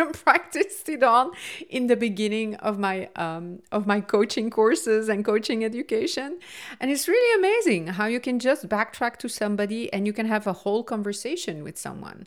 practiced 0.12 0.88
it 0.88 1.02
on 1.02 1.30
in 1.68 1.86
the 1.86 1.96
beginning 1.96 2.54
of 2.56 2.78
my 2.78 3.08
um, 3.16 3.60
of 3.70 3.86
my 3.86 4.00
coaching 4.00 4.50
courses 4.50 5.08
and 5.08 5.24
coaching 5.24 5.64
education. 5.64 6.38
And 6.80 6.90
it's 6.90 7.08
really 7.08 7.38
amazing 7.38 7.88
how 7.88 8.06
you 8.06 8.20
can 8.20 8.38
just 8.38 8.68
backtrack 8.68 9.16
to 9.18 9.28
somebody 9.28 9.92
and 9.92 10.06
you 10.06 10.12
can 10.12 10.26
have 10.26 10.46
a 10.46 10.52
whole 10.52 10.82
conversation 10.82 11.62
with 11.62 11.78
someone. 11.78 12.26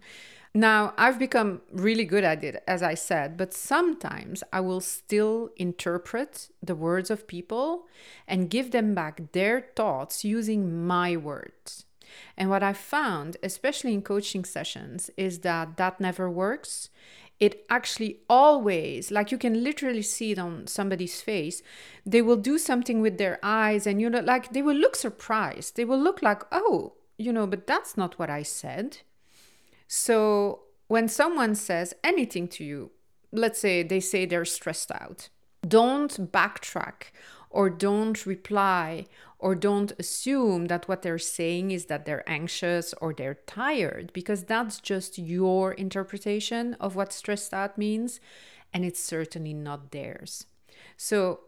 Now 0.56 0.94
i've 1.00 1.18
become 1.18 1.62
really 1.72 2.06
good 2.06 2.24
at 2.24 2.44
it 2.44 2.63
as 2.68 2.84
i 2.84 2.94
said 2.94 3.38
but 3.38 3.56
sometimes 3.56 4.44
i 4.54 4.60
will 4.60 4.82
still 4.82 5.50
interpret 5.58 6.50
the 6.62 6.75
words 6.75 7.10
of 7.10 7.25
people 7.25 7.88
and 8.28 8.52
give 8.52 8.70
them 8.70 8.94
back 8.94 9.32
their 9.32 9.70
thoughts 9.75 10.24
using 10.24 10.86
my 10.86 11.18
words 11.18 11.86
and 12.38 12.50
what 12.50 12.63
I 12.63 12.74
found, 12.74 13.38
especially 13.43 13.93
in 13.93 14.01
coaching 14.01 14.46
sessions, 14.46 15.10
is 15.17 15.39
that 15.39 15.77
that 15.77 16.00
never 16.00 16.29
works. 16.29 16.89
It 17.39 17.65
actually 17.70 18.20
always 18.29 19.12
like 19.12 19.32
you 19.32 19.38
can 19.38 19.63
literally 19.63 20.01
see 20.01 20.32
it 20.32 20.39
on 20.39 20.67
somebody's 20.67 21.22
face. 21.22 21.62
They 22.05 22.22
will 22.22 22.38
do 22.38 22.58
something 22.58 23.01
with 23.01 23.17
their 23.17 23.39
eyes 23.43 23.86
and 23.88 24.00
you 24.00 24.10
know 24.10 24.20
like 24.20 24.53
they 24.53 24.62
will 24.62 24.75
look 24.75 24.96
surprised. 24.96 25.75
They 25.75 25.86
will 25.86 26.00
look 26.00 26.22
like 26.22 26.43
oh 26.51 26.93
you 27.17 27.34
know 27.34 27.48
but 27.48 27.67
that's 27.67 27.98
not 27.98 28.17
what 28.17 28.29
i 28.29 28.43
said. 28.43 29.00
So 29.88 30.62
when 30.88 31.08
someone 31.08 31.55
says 31.55 31.93
anything 32.03 32.48
to 32.50 32.63
you 32.63 32.91
let's 33.34 33.60
say 33.60 33.84
they 33.84 34.00
say 34.00 34.25
they're 34.25 34.46
stressed 34.46 34.91
out 34.91 35.29
don't 35.67 36.32
backtrack 36.32 37.12
or 37.54 37.70
don't 37.70 38.26
reply 38.26 39.06
or 39.40 39.56
don't 39.56 39.94
assume 40.00 40.66
that 40.66 40.88
what 40.88 41.04
they're 41.04 41.20
saying 41.20 41.72
is 41.72 41.86
that 41.86 42.06
they're 42.06 42.28
anxious 42.30 42.94
or 43.00 43.14
they're 43.14 43.40
tired 43.46 44.12
because 44.12 44.44
that's 44.44 44.80
just 44.82 45.18
your 45.18 45.72
interpretation 45.74 46.74
of 46.80 46.96
what 46.96 47.14
stressed 47.14 47.54
out 47.54 47.78
means 47.78 48.20
and 48.74 48.84
it's 48.84 49.00
certainly 49.00 49.54
not 49.54 49.92
theirs. 49.92 50.46
So 50.98 51.42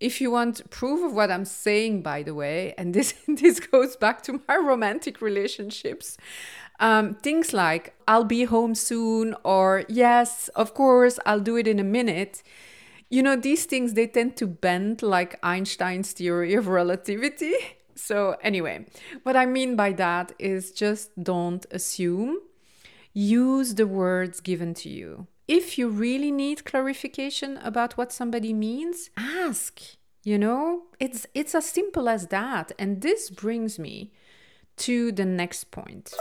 if 0.00 0.20
you 0.20 0.30
want 0.30 0.70
proof 0.70 1.04
of 1.04 1.12
what 1.12 1.30
I'm 1.30 1.44
saying, 1.44 2.02
by 2.02 2.22
the 2.22 2.34
way, 2.34 2.74
and 2.78 2.94
this 2.94 3.14
this 3.28 3.60
goes 3.60 3.96
back 3.96 4.22
to 4.22 4.40
my 4.48 4.56
romantic 4.56 5.20
relationships, 5.20 6.16
um, 6.80 7.14
things 7.14 7.52
like 7.52 7.94
"I'll 8.08 8.24
be 8.24 8.44
home 8.44 8.74
soon" 8.74 9.36
or 9.44 9.84
"Yes, 9.88 10.48
of 10.56 10.72
course, 10.72 11.18
I'll 11.26 11.40
do 11.40 11.56
it 11.56 11.68
in 11.68 11.78
a 11.78 11.84
minute." 11.84 12.42
You 13.10 13.24
know, 13.24 13.36
these 13.36 13.66
things, 13.66 13.94
they 13.94 14.06
tend 14.06 14.36
to 14.36 14.46
bend 14.46 15.02
like 15.02 15.38
Einstein's 15.42 16.12
theory 16.12 16.54
of 16.54 16.68
relativity. 16.68 17.54
So, 17.96 18.36
anyway, 18.40 18.86
what 19.24 19.36
I 19.36 19.44
mean 19.44 19.76
by 19.76 19.92
that 19.92 20.32
is 20.38 20.72
just 20.72 21.10
don't 21.22 21.66
assume. 21.70 22.38
Use 23.12 23.74
the 23.74 23.86
words 23.86 24.40
given 24.40 24.72
to 24.74 24.88
you. 24.88 25.26
If 25.46 25.76
you 25.76 25.90
really 25.90 26.30
need 26.30 26.64
clarification 26.64 27.58
about 27.58 27.98
what 27.98 28.10
somebody 28.10 28.54
means, 28.54 29.10
ask. 29.18 29.80
You 30.22 30.38
know, 30.38 30.84
it's 30.98 31.26
it's 31.34 31.54
as 31.54 31.66
simple 31.66 32.08
as 32.08 32.28
that. 32.28 32.72
And 32.78 33.02
this 33.02 33.28
brings 33.28 33.78
me 33.78 34.12
to 34.78 35.12
the 35.12 35.26
next 35.26 35.70
point. 35.70 36.14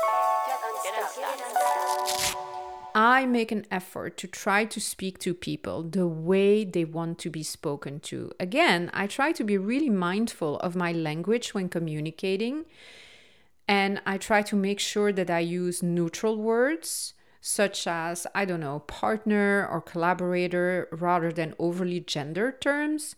I 2.95 3.25
make 3.25 3.51
an 3.51 3.65
effort 3.69 4.17
to 4.17 4.27
try 4.27 4.65
to 4.65 4.79
speak 4.79 5.19
to 5.19 5.33
people 5.33 5.83
the 5.83 6.07
way 6.07 6.63
they 6.63 6.85
want 6.85 7.19
to 7.19 7.29
be 7.29 7.43
spoken 7.43 7.99
to. 8.01 8.31
Again, 8.39 8.89
I 8.93 9.07
try 9.07 9.31
to 9.33 9.43
be 9.43 9.57
really 9.57 9.89
mindful 9.89 10.57
of 10.59 10.75
my 10.75 10.91
language 10.91 11.53
when 11.53 11.69
communicating, 11.69 12.65
and 13.67 14.01
I 14.05 14.17
try 14.17 14.41
to 14.43 14.55
make 14.55 14.79
sure 14.79 15.11
that 15.11 15.29
I 15.29 15.39
use 15.39 15.83
neutral 15.83 16.37
words 16.37 17.13
such 17.41 17.87
as, 17.87 18.27
I 18.35 18.45
don't 18.45 18.59
know, 18.59 18.79
partner 18.79 19.67
or 19.71 19.81
collaborator 19.81 20.87
rather 20.91 21.31
than 21.31 21.55
overly 21.57 21.99
gendered 21.99 22.61
terms. 22.61 23.15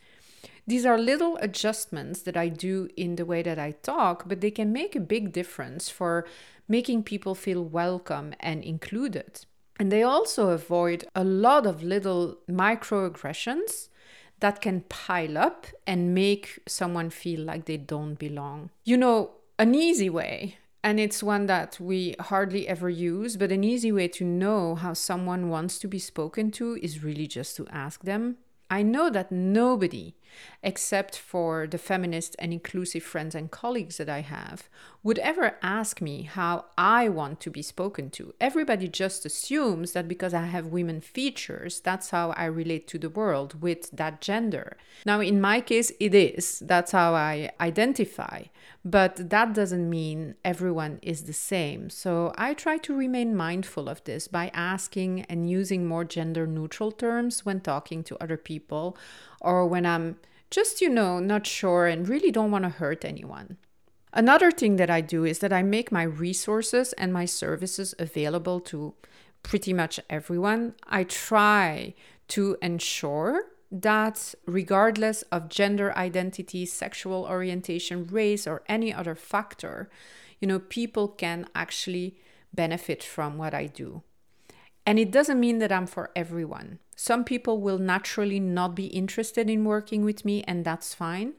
These 0.67 0.85
are 0.85 0.97
little 0.97 1.37
adjustments 1.37 2.21
that 2.21 2.37
I 2.37 2.49
do 2.49 2.87
in 2.95 3.15
the 3.15 3.25
way 3.25 3.41
that 3.41 3.57
I 3.57 3.71
talk, 3.71 4.27
but 4.27 4.41
they 4.41 4.51
can 4.51 4.71
make 4.71 4.95
a 4.95 4.99
big 4.99 5.31
difference 5.31 5.89
for 5.89 6.27
making 6.67 7.03
people 7.03 7.33
feel 7.33 7.63
welcome 7.63 8.33
and 8.39 8.63
included. 8.63 9.45
And 9.81 9.91
they 9.91 10.03
also 10.03 10.51
avoid 10.51 11.05
a 11.15 11.23
lot 11.23 11.65
of 11.65 11.81
little 11.81 12.37
microaggressions 12.47 13.89
that 14.39 14.61
can 14.61 14.81
pile 14.81 15.39
up 15.39 15.65
and 15.87 16.13
make 16.13 16.59
someone 16.67 17.09
feel 17.09 17.39
like 17.41 17.65
they 17.65 17.77
don't 17.77 18.13
belong. 18.13 18.69
You 18.83 18.97
know, 18.97 19.31
an 19.57 19.73
easy 19.73 20.07
way, 20.07 20.57
and 20.83 20.99
it's 20.99 21.23
one 21.23 21.47
that 21.47 21.79
we 21.79 22.13
hardly 22.19 22.67
ever 22.67 22.91
use, 22.91 23.37
but 23.37 23.51
an 23.51 23.63
easy 23.63 23.91
way 23.91 24.07
to 24.09 24.23
know 24.23 24.75
how 24.75 24.93
someone 24.93 25.49
wants 25.49 25.79
to 25.79 25.87
be 25.87 25.97
spoken 25.97 26.51
to 26.51 26.77
is 26.79 27.03
really 27.03 27.25
just 27.25 27.55
to 27.55 27.67
ask 27.71 28.03
them. 28.03 28.37
I 28.69 28.83
know 28.83 29.09
that 29.09 29.31
nobody 29.31 30.13
except 30.63 31.17
for 31.17 31.67
the 31.67 31.77
feminist 31.77 32.35
and 32.39 32.53
inclusive 32.53 33.03
friends 33.03 33.35
and 33.35 33.51
colleagues 33.51 33.97
that 33.97 34.09
I 34.09 34.21
have, 34.21 34.69
would 35.03 35.19
ever 35.19 35.57
ask 35.63 36.01
me 36.01 36.23
how 36.23 36.65
I 36.77 37.09
want 37.09 37.39
to 37.41 37.49
be 37.49 37.61
spoken 37.61 38.09
to. 38.11 38.33
Everybody 38.39 38.87
just 38.87 39.25
assumes 39.25 39.93
that 39.93 40.07
because 40.07 40.33
I 40.33 40.45
have 40.45 40.67
women 40.67 41.01
features, 41.01 41.79
that's 41.79 42.11
how 42.11 42.31
I 42.31 42.45
relate 42.45 42.87
to 42.89 42.99
the 42.99 43.09
world 43.09 43.61
with 43.61 43.89
that 43.91 44.21
gender. 44.21 44.77
Now, 45.05 45.19
in 45.19 45.41
my 45.41 45.59
case, 45.61 45.91
it 45.99 46.13
is. 46.13 46.59
That's 46.59 46.91
how 46.91 47.15
I 47.15 47.51
identify. 47.59 48.43
But 48.83 49.29
that 49.29 49.53
doesn't 49.53 49.89
mean 49.89 50.35
everyone 50.43 50.99
is 51.01 51.23
the 51.23 51.33
same. 51.33 51.89
So 51.89 52.33
I 52.37 52.53
try 52.53 52.77
to 52.79 52.95
remain 52.95 53.35
mindful 53.35 53.87
of 53.87 54.03
this 54.05 54.27
by 54.27 54.49
asking 54.53 55.21
and 55.21 55.49
using 55.49 55.85
more 55.85 56.03
gender 56.03 56.47
neutral 56.47 56.91
terms 56.91 57.45
when 57.45 57.61
talking 57.61 58.03
to 58.05 58.21
other 58.21 58.37
people 58.37 58.97
or 59.41 59.67
when 59.67 59.85
I'm 59.85 60.17
just, 60.49 60.81
you 60.81 60.89
know, 60.89 61.19
not 61.19 61.45
sure 61.45 61.87
and 61.87 62.07
really 62.07 62.31
don't 62.31 62.51
want 62.51 62.63
to 62.63 62.69
hurt 62.69 63.03
anyone. 63.03 63.57
Another 64.13 64.51
thing 64.51 64.75
that 64.75 64.89
I 64.89 65.01
do 65.01 65.23
is 65.23 65.39
that 65.39 65.53
I 65.53 65.63
make 65.63 65.91
my 65.91 66.03
resources 66.03 66.93
and 66.93 67.13
my 67.13 67.25
services 67.25 67.95
available 67.97 68.59
to 68.61 68.93
pretty 69.43 69.73
much 69.73 69.99
everyone. 70.09 70.75
I 70.87 71.05
try 71.05 71.93
to 72.29 72.57
ensure 72.61 73.45
that 73.71 74.35
regardless 74.45 75.21
of 75.31 75.47
gender 75.47 75.95
identity, 75.97 76.65
sexual 76.65 77.25
orientation, 77.25 78.05
race, 78.07 78.45
or 78.45 78.63
any 78.67 78.93
other 78.93 79.15
factor, 79.15 79.89
you 80.41 80.47
know, 80.47 80.59
people 80.59 81.07
can 81.07 81.47
actually 81.55 82.17
benefit 82.53 83.01
from 83.01 83.37
what 83.37 83.53
I 83.53 83.67
do. 83.67 84.03
And 84.85 84.97
it 84.97 85.11
doesn't 85.11 85.39
mean 85.39 85.59
that 85.59 85.71
I'm 85.71 85.87
for 85.87 86.09
everyone. 86.15 86.79
Some 86.95 87.23
people 87.23 87.61
will 87.61 87.77
naturally 87.77 88.39
not 88.39 88.75
be 88.75 88.87
interested 88.87 89.49
in 89.49 89.65
working 89.65 90.03
with 90.03 90.25
me, 90.25 90.43
and 90.43 90.65
that's 90.65 90.93
fine. 90.93 91.33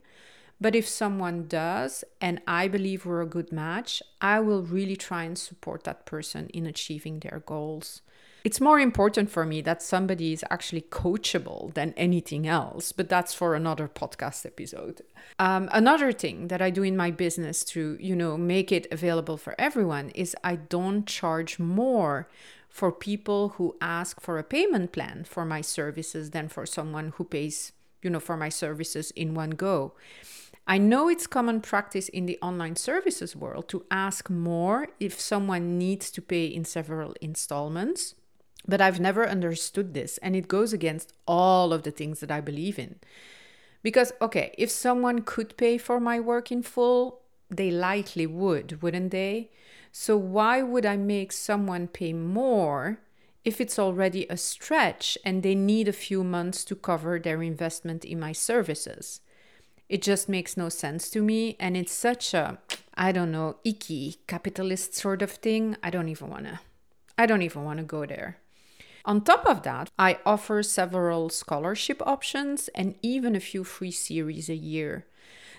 But 0.61 0.77
if 0.77 0.87
someone 0.87 1.49
does, 1.49 2.05
and 2.21 2.41
I 2.47 2.69
believe 2.69 3.05
we're 3.05 3.21
a 3.21 3.27
good 3.27 3.51
match, 3.51 4.01
I 4.21 4.39
will 4.39 4.63
really 4.63 4.95
try 4.95 5.25
and 5.25 5.37
support 5.37 5.83
that 5.85 6.07
person 6.07 6.49
in 6.51 6.67
achieving 6.67 7.19
their 7.19 7.43
goals. 7.45 8.03
It's 8.45 8.61
more 8.61 8.81
important 8.81 9.31
for 9.31 9.45
me 9.45 9.61
that 9.63 9.83
somebody 9.83 10.33
is 10.33 10.45
actually 10.51 10.83
coachable 10.83 11.75
than 11.75 11.95
anything 11.97 12.47
else, 12.47 12.91
but 12.91 13.09
that's 13.09 13.35
for 13.35 13.55
another 13.55 13.89
podcast 13.89 14.45
episode. 14.47 15.03
Um, 15.39 15.69
another 15.73 16.13
thing 16.13 16.49
that 16.49 16.61
I 16.61 16.71
do 16.71 16.83
in 16.83 16.97
my 16.97 17.13
business 17.13 17.65
to, 17.67 17.97
you 18.01 18.17
know, 18.17 18.37
make 18.37 18.73
it 18.73 18.89
available 18.91 19.37
for 19.37 19.55
everyone 19.61 20.11
is 20.11 20.37
I 20.43 20.57
don't 20.57 21.07
charge 21.07 21.61
more 21.61 22.29
for 22.73 22.91
people 22.91 23.51
who 23.51 23.77
ask 23.83 24.19
for 24.19 24.39
a 24.39 24.43
payment 24.43 24.93
plan 24.93 25.25
for 25.25 25.45
my 25.45 25.61
services 25.61 26.31
than 26.31 26.49
for 26.49 26.65
someone 26.65 27.13
who 27.17 27.25
pays, 27.25 27.73
you 28.01 28.09
know, 28.09 28.19
for 28.19 28.35
my 28.35 28.49
services 28.49 29.11
in 29.11 29.35
one 29.35 29.51
go. 29.51 29.93
I 30.67 30.79
know 30.79 31.11
it's 31.11 31.27
common 31.27 31.61
practice 31.61 32.09
in 32.09 32.25
the 32.25 32.39
online 32.41 32.77
services 32.77 33.37
world 33.37 33.69
to 33.69 33.85
ask 33.91 34.31
more 34.31 34.89
if 34.99 35.21
someone 35.21 35.77
needs 35.77 36.11
to 36.13 36.23
pay 36.23 36.47
in 36.47 36.65
several 36.65 37.15
installments, 37.21 38.15
but 38.67 38.81
I've 38.81 39.01
never 39.01 39.29
understood 39.29 39.93
this 39.93 40.17
and 40.19 40.35
it 40.35 40.49
goes 40.49 40.73
against 40.73 41.13
all 41.27 41.75
of 41.75 41.83
the 41.83 41.91
things 41.91 42.21
that 42.21 42.31
I 42.31 42.41
believe 42.41 42.79
in. 42.79 43.01
Because, 43.83 44.13
okay, 44.23 44.55
if 44.57 44.71
someone 44.71 45.23
could 45.23 45.59
pay 45.59 45.77
for 45.77 46.01
my 46.01 46.19
work 46.19 46.51
in 46.51 46.63
full, 46.63 47.21
they 47.51 47.71
likely 47.71 48.27
would, 48.27 48.81
wouldn't 48.81 49.11
they? 49.11 49.51
So, 49.95 50.17
why 50.17 50.63
would 50.63 50.87
I 50.87 50.97
make 50.97 51.33
someone 51.33 51.87
pay 51.87 52.15
more 52.15 52.99
if 53.45 53.61
it's 53.61 53.79
already 53.79 54.27
a 54.31 54.39
stretch 54.39 55.19
and 55.23 55.43
they 55.43 55.55
need 55.55 55.87
a 55.87 55.93
few 55.93 56.25
months 56.25 56.65
to 56.65 56.75
cover 56.75 57.19
their 57.19 57.43
investment 57.43 58.03
in 58.03 58.19
my 58.19 58.33
services? 58.33 59.21
It 59.91 60.01
just 60.01 60.31
makes 60.31 60.57
no 60.57 60.71
sense 60.71 61.11
to 61.11 61.23
me. 61.23 61.57
And 61.61 61.77
it's 61.77 61.93
such 61.93 62.33
a, 62.33 62.59
I 62.95 63.13
don't 63.13 63.31
know, 63.31 63.57
icky 63.65 64.17
capitalist 64.27 64.95
sort 64.95 65.21
of 65.21 65.31
thing. 65.31 65.77
I 65.83 65.91
don't 65.91 66.09
even 66.09 66.31
want 66.31 66.47
to, 66.47 66.61
I 67.19 67.27
don't 67.27 67.43
even 67.43 67.63
want 67.63 67.79
to 67.79 67.85
go 67.85 68.07
there. 68.07 68.39
On 69.05 69.21
top 69.21 69.45
of 69.45 69.63
that, 69.65 69.91
I 69.99 70.21
offer 70.25 70.63
several 70.63 71.29
scholarship 71.29 72.01
options 72.07 72.69
and 72.69 72.95
even 73.03 73.37
a 73.37 73.41
few 73.41 73.63
free 73.63 73.91
series 73.91 74.49
a 74.49 74.55
year. 74.55 75.05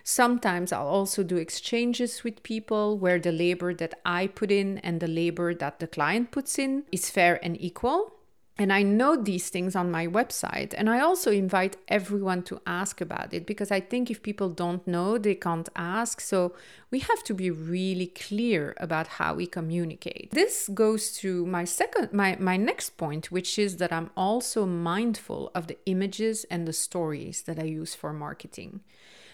Sometimes 0.04 0.74
I'll 0.74 0.88
also 0.88 1.24
do 1.24 1.38
exchanges 1.38 2.26
with 2.26 2.44
people 2.44 2.98
where 2.98 3.20
the 3.20 3.32
labor 3.32 3.74
that 3.74 3.94
I 4.06 4.28
put 4.28 4.52
in 4.52 4.80
and 4.80 5.00
the 5.00 5.08
labor 5.08 5.56
that 5.56 5.80
the 5.80 5.88
client 5.88 6.32
puts 6.32 6.60
in 6.60 6.84
is 6.92 7.10
fair 7.10 7.40
and 7.42 7.60
equal. 7.60 8.14
And 8.56 8.72
I 8.72 8.84
note 8.84 9.26
these 9.26 9.50
things 9.50 9.76
on 9.76 9.90
my 9.90 10.06
website. 10.06 10.76
And 10.78 10.88
I 10.88 11.00
also 11.00 11.32
invite 11.32 11.78
everyone 11.88 12.44
to 12.44 12.62
ask 12.68 13.02
about 13.02 13.34
it 13.34 13.48
because 13.48 13.72
I 13.72 13.80
think 13.80 14.12
if 14.12 14.22
people 14.22 14.50
don't 14.50 14.86
know, 14.86 15.18
they 15.18 15.34
can't 15.34 15.70
ask. 15.76 16.22
So 16.22 16.54
we 16.92 17.00
have 17.00 17.24
to 17.24 17.34
be 17.34 17.50
really 17.50 18.08
clear 18.08 18.76
about 18.78 19.08
how 19.08 19.34
we 19.34 19.48
communicate. 19.48 20.30
This 20.32 20.70
goes 20.72 21.14
to 21.20 21.48
my 21.48 21.64
second, 21.64 22.14
my, 22.14 22.36
my 22.40 22.58
next 22.58 22.92
point, 22.98 23.32
which 23.32 23.58
is 23.58 23.78
that 23.78 23.92
I'm 23.92 24.12
also 24.16 24.68
mindful 24.68 25.50
of 25.56 25.66
the 25.66 25.78
images 25.88 26.44
and 26.52 26.68
the 26.68 26.74
stories 26.74 27.44
that 27.44 27.58
I 27.58 27.64
use 27.64 27.96
for 27.96 28.14
marketing. 28.14 28.82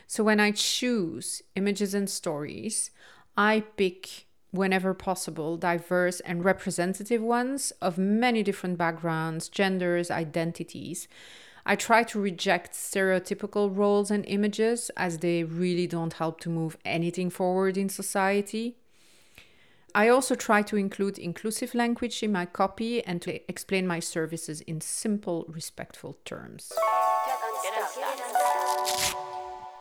So 0.09 0.23
when 0.23 0.39
I 0.39 0.49
choose 0.49 1.43
images 1.55 1.93
and 1.93 2.09
stories, 2.09 2.89
I 3.37 3.59
pick 3.77 4.25
whenever 4.49 4.95
possible 4.95 5.55
diverse 5.55 6.19
and 6.21 6.43
representative 6.43 7.21
ones 7.21 7.71
of 7.79 7.99
many 7.99 8.41
different 8.41 8.79
backgrounds, 8.79 9.49
genders, 9.49 10.09
identities. 10.09 11.07
I 11.63 11.75
try 11.75 12.01
to 12.05 12.19
reject 12.19 12.73
stereotypical 12.73 13.69
roles 13.77 14.09
and 14.09 14.25
images 14.25 14.89
as 14.97 15.19
they 15.19 15.43
really 15.43 15.85
don't 15.85 16.13
help 16.13 16.39
to 16.39 16.49
move 16.49 16.75
anything 16.83 17.29
forward 17.29 17.77
in 17.77 17.87
society. 17.87 18.77
I 19.93 20.09
also 20.09 20.33
try 20.33 20.63
to 20.63 20.75
include 20.75 21.19
inclusive 21.19 21.75
language 21.75 22.23
in 22.23 22.31
my 22.31 22.47
copy 22.47 23.05
and 23.05 23.21
to 23.21 23.47
explain 23.47 23.85
my 23.85 23.99
services 23.99 24.61
in 24.61 24.81
simple, 24.81 25.45
respectful 25.47 26.17
terms. 26.25 26.73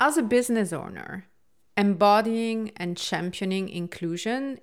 As 0.01 0.17
a 0.17 0.23
business 0.23 0.73
owner, 0.73 1.27
embodying 1.77 2.71
and 2.77 2.97
championing 2.97 3.69
inclusion 3.69 4.61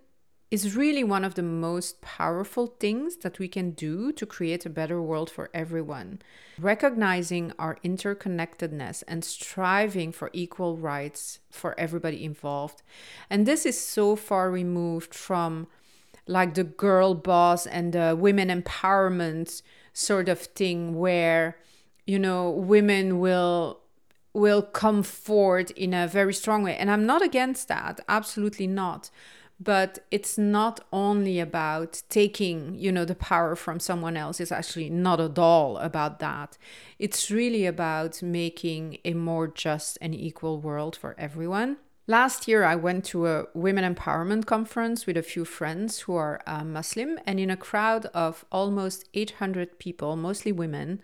is 0.49 0.77
really 0.77 1.03
one 1.03 1.25
of 1.25 1.35
the 1.35 1.43
most 1.43 2.01
powerful 2.01 2.67
things 2.67 3.17
that 3.17 3.37
we 3.37 3.49
can 3.49 3.71
do 3.71 4.13
to 4.13 4.25
create 4.25 4.65
a 4.65 4.69
better 4.69 5.01
world 5.01 5.29
for 5.29 5.49
everyone. 5.53 6.21
Recognizing 6.57 7.51
our 7.59 7.77
interconnectedness 7.83 9.03
and 9.09 9.25
striving 9.25 10.13
for 10.13 10.29
equal 10.31 10.77
rights 10.77 11.39
for 11.51 11.77
everybody 11.77 12.23
involved. 12.23 12.81
And 13.29 13.45
this 13.45 13.65
is 13.65 13.77
so 13.77 14.15
far 14.15 14.49
removed 14.49 15.13
from 15.13 15.67
like 16.27 16.53
the 16.53 16.63
girl 16.63 17.13
boss 17.13 17.67
and 17.67 17.91
the 17.91 18.15
women 18.17 18.47
empowerment 18.47 19.61
sort 19.91 20.29
of 20.29 20.39
thing 20.39 20.97
where 20.97 21.57
you 22.05 22.19
know 22.19 22.49
women 22.49 23.19
will 23.19 23.81
will 24.35 24.61
come 24.61 25.01
forward 25.01 25.71
in 25.71 25.93
a 25.93 26.07
very 26.07 26.33
strong 26.33 26.61
way. 26.61 26.75
And 26.75 26.91
I'm 26.91 27.05
not 27.05 27.21
against 27.21 27.69
that, 27.69 28.01
absolutely 28.09 28.67
not. 28.67 29.09
But 29.57 29.99
it's 30.11 30.37
not 30.37 30.81
only 30.91 31.39
about 31.39 32.03
taking, 32.09 32.75
you 32.75 32.91
know, 32.91 33.05
the 33.05 33.15
power 33.15 33.55
from 33.55 33.79
someone 33.79 34.17
else. 34.17 34.41
It's 34.41 34.51
actually 34.51 34.89
not 34.89 35.21
at 35.21 35.39
all 35.39 35.77
about 35.77 36.19
that. 36.19 36.57
It's 36.99 37.31
really 37.31 37.65
about 37.65 38.21
making 38.21 38.97
a 39.05 39.13
more 39.13 39.47
just 39.47 39.97
and 40.01 40.13
equal 40.13 40.59
world 40.59 40.97
for 40.97 41.15
everyone. 41.17 41.77
Last 42.05 42.49
year, 42.49 42.65
I 42.65 42.75
went 42.75 43.05
to 43.05 43.27
a 43.27 43.47
women 43.53 43.95
empowerment 43.95 44.45
conference 44.45 45.07
with 45.07 45.15
a 45.15 45.23
few 45.23 45.45
friends 45.45 46.01
who 46.01 46.15
are 46.15 46.41
uh, 46.45 46.65
Muslim, 46.65 47.17
and 47.25 47.39
in 47.39 47.49
a 47.49 47.57
crowd 47.57 48.07
of 48.07 48.45
almost 48.51 49.07
800 49.13 49.79
people, 49.79 50.15
mostly 50.17 50.51
women, 50.51 51.01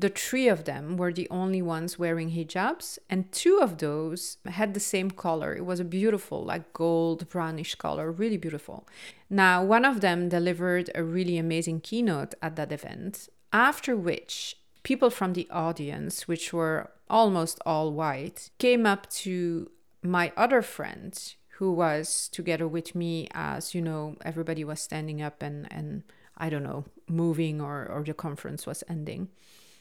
the 0.00 0.08
three 0.08 0.48
of 0.48 0.64
them 0.64 0.96
were 0.96 1.12
the 1.12 1.28
only 1.30 1.60
ones 1.60 1.98
wearing 1.98 2.30
hijabs, 2.30 2.98
and 3.08 3.30
two 3.32 3.58
of 3.60 3.78
those 3.78 4.38
had 4.46 4.72
the 4.72 4.80
same 4.80 5.10
color. 5.10 5.54
It 5.54 5.66
was 5.66 5.80
a 5.80 5.84
beautiful, 5.84 6.44
like 6.44 6.72
gold 6.72 7.28
brownish 7.28 7.74
color, 7.74 8.10
really 8.10 8.38
beautiful. 8.38 8.86
Now, 9.28 9.62
one 9.62 9.84
of 9.84 10.00
them 10.00 10.28
delivered 10.28 10.90
a 10.94 11.04
really 11.04 11.36
amazing 11.36 11.80
keynote 11.80 12.34
at 12.40 12.56
that 12.56 12.72
event, 12.72 13.28
after 13.52 13.94
which 13.96 14.56
people 14.82 15.10
from 15.10 15.34
the 15.34 15.48
audience, 15.50 16.26
which 16.26 16.52
were 16.52 16.90
almost 17.08 17.60
all 17.66 17.92
white, 17.92 18.50
came 18.58 18.86
up 18.86 19.10
to 19.10 19.70
my 20.02 20.32
other 20.36 20.62
friend 20.62 21.34
who 21.58 21.72
was 21.72 22.28
together 22.32 22.66
with 22.66 22.94
me 22.94 23.28
as 23.34 23.74
you 23.74 23.82
know 23.82 24.16
everybody 24.24 24.64
was 24.64 24.80
standing 24.80 25.20
up 25.20 25.42
and 25.42 25.70
and 25.70 26.02
i 26.38 26.48
don't 26.48 26.62
know 26.62 26.86
moving 27.06 27.60
or 27.60 27.86
or 27.86 28.02
the 28.02 28.14
conference 28.14 28.66
was 28.66 28.82
ending 28.88 29.28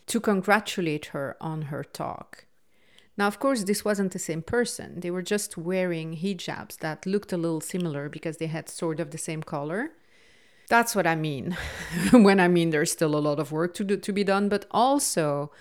to 0.09 0.19
congratulate 0.19 1.07
her 1.07 1.37
on 1.39 1.63
her 1.63 1.83
talk. 1.83 2.45
Now 3.17 3.27
of 3.27 3.39
course 3.39 3.63
this 3.63 3.83
wasn't 3.83 4.11
the 4.11 4.19
same 4.19 4.41
person. 4.41 4.99
They 4.99 5.11
were 5.11 5.21
just 5.21 5.57
wearing 5.57 6.17
hijabs 6.17 6.77
that 6.77 7.05
looked 7.05 7.33
a 7.33 7.37
little 7.37 7.61
similar 7.61 8.09
because 8.09 8.37
they 8.37 8.47
had 8.47 8.69
sort 8.69 8.99
of 8.99 9.11
the 9.11 9.17
same 9.17 9.43
color. 9.43 9.91
That's 10.69 10.95
what 10.95 11.07
i 11.07 11.15
mean 11.15 11.57
when 12.11 12.39
i 12.39 12.47
mean 12.47 12.69
there's 12.69 12.91
still 12.91 13.15
a 13.15 13.25
lot 13.27 13.39
of 13.39 13.51
work 13.51 13.73
to 13.73 13.83
do 13.83 13.97
to 13.97 14.13
be 14.13 14.23
done 14.23 14.49
but 14.49 14.65
also 14.69 15.51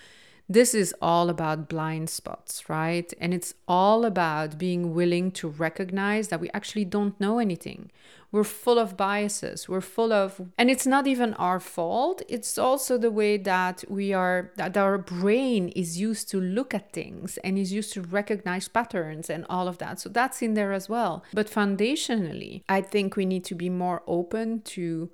this 0.51 0.73
is 0.73 0.95
all 0.99 1.29
about 1.29 1.69
blind 1.69 2.09
spots, 2.09 2.67
right? 2.67 3.13
And 3.21 3.35
it's 3.35 3.53
all 3.67 4.03
about 4.03 4.57
being 4.57 4.95
willing 4.95 5.31
to 5.33 5.47
recognize 5.47 6.29
that 6.29 6.41
we 6.41 6.49
actually 6.55 6.85
don't 6.85 7.19
know 7.21 7.37
anything. 7.37 7.91
We're 8.31 8.43
full 8.43 8.79
of 8.79 8.97
biases. 8.97 9.69
We're 9.69 9.81
full 9.81 10.11
of, 10.11 10.41
and 10.57 10.71
it's 10.71 10.87
not 10.87 11.05
even 11.05 11.35
our 11.35 11.59
fault. 11.59 12.23
It's 12.27 12.57
also 12.57 12.97
the 12.97 13.11
way 13.11 13.37
that 13.37 13.83
we 13.87 14.11
are, 14.11 14.51
that 14.57 14.75
our 14.75 14.97
brain 14.97 15.69
is 15.69 15.99
used 15.99 16.29
to 16.31 16.41
look 16.41 16.73
at 16.73 16.93
things 16.93 17.37
and 17.43 17.57
is 17.57 17.71
used 17.71 17.93
to 17.93 18.01
recognize 18.01 18.67
patterns 18.67 19.29
and 19.29 19.45
all 19.49 19.67
of 19.67 19.77
that. 19.77 19.99
So 19.99 20.09
that's 20.09 20.41
in 20.41 20.55
there 20.55 20.73
as 20.73 20.89
well. 20.89 21.23
But 21.31 21.47
foundationally, 21.47 22.63
I 22.67 22.81
think 22.81 23.15
we 23.15 23.25
need 23.25 23.45
to 23.45 23.55
be 23.55 23.69
more 23.69 24.01
open 24.07 24.61
to 24.61 25.11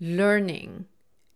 learning 0.00 0.86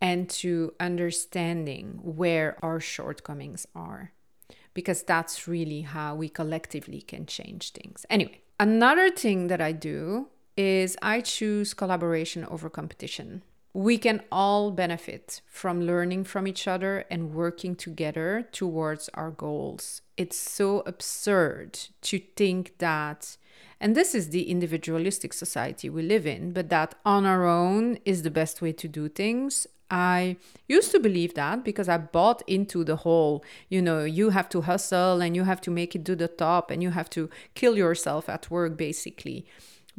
and 0.01 0.29
to 0.29 0.73
understanding 0.79 1.99
where 2.03 2.57
our 2.63 2.79
shortcomings 2.79 3.65
are 3.75 4.11
because 4.77 5.01
that's 5.01 5.47
really 5.47 5.81
how 5.81 6.13
we 6.13 6.29
collectively 6.29 7.01
can 7.01 7.25
change 7.25 7.71
things. 7.71 8.05
Anyway, 8.11 8.41
another 8.59 9.09
thing 9.09 9.47
that 9.47 9.59
I 9.59 9.71
do 9.71 10.27
is 10.55 10.95
I 11.01 11.21
choose 11.21 11.73
collaboration 11.73 12.45
over 12.45 12.69
competition. 12.69 13.41
We 13.73 13.97
can 13.97 14.21
all 14.31 14.69
benefit 14.69 15.41
from 15.47 15.81
learning 15.81 16.25
from 16.25 16.47
each 16.47 16.67
other 16.67 17.05
and 17.09 17.33
working 17.33 17.75
together 17.75 18.47
towards 18.51 19.09
our 19.15 19.31
goals. 19.31 20.03
It's 20.15 20.37
so 20.37 20.83
absurd 20.85 21.79
to 22.03 22.19
think 22.35 22.77
that, 22.77 23.37
and 23.79 23.95
this 23.95 24.13
is 24.13 24.29
the 24.29 24.47
individualistic 24.47 25.33
society 25.33 25.89
we 25.89 26.03
live 26.03 26.27
in, 26.27 26.53
but 26.53 26.69
that 26.69 26.93
on 27.03 27.25
our 27.25 27.47
own 27.47 27.97
is 28.05 28.21
the 28.21 28.29
best 28.29 28.61
way 28.61 28.73
to 28.73 28.87
do 28.87 29.09
things. 29.09 29.65
I 29.89 30.37
used 30.67 30.91
to 30.91 30.99
believe 30.99 31.33
that 31.35 31.63
because 31.63 31.87
I 31.87 31.97
bought 31.97 32.41
into 32.47 32.83
the 32.83 32.97
whole, 32.97 33.43
you 33.69 33.81
know, 33.81 34.03
you 34.03 34.31
have 34.31 34.49
to 34.49 34.61
hustle 34.61 35.21
and 35.21 35.35
you 35.35 35.43
have 35.43 35.61
to 35.61 35.71
make 35.71 35.95
it 35.95 36.05
to 36.05 36.15
the 36.15 36.27
top 36.27 36.71
and 36.71 36.83
you 36.83 36.91
have 36.91 37.09
to 37.11 37.29
kill 37.55 37.77
yourself 37.77 38.27
at 38.27 38.51
work, 38.51 38.75
basically. 38.77 39.45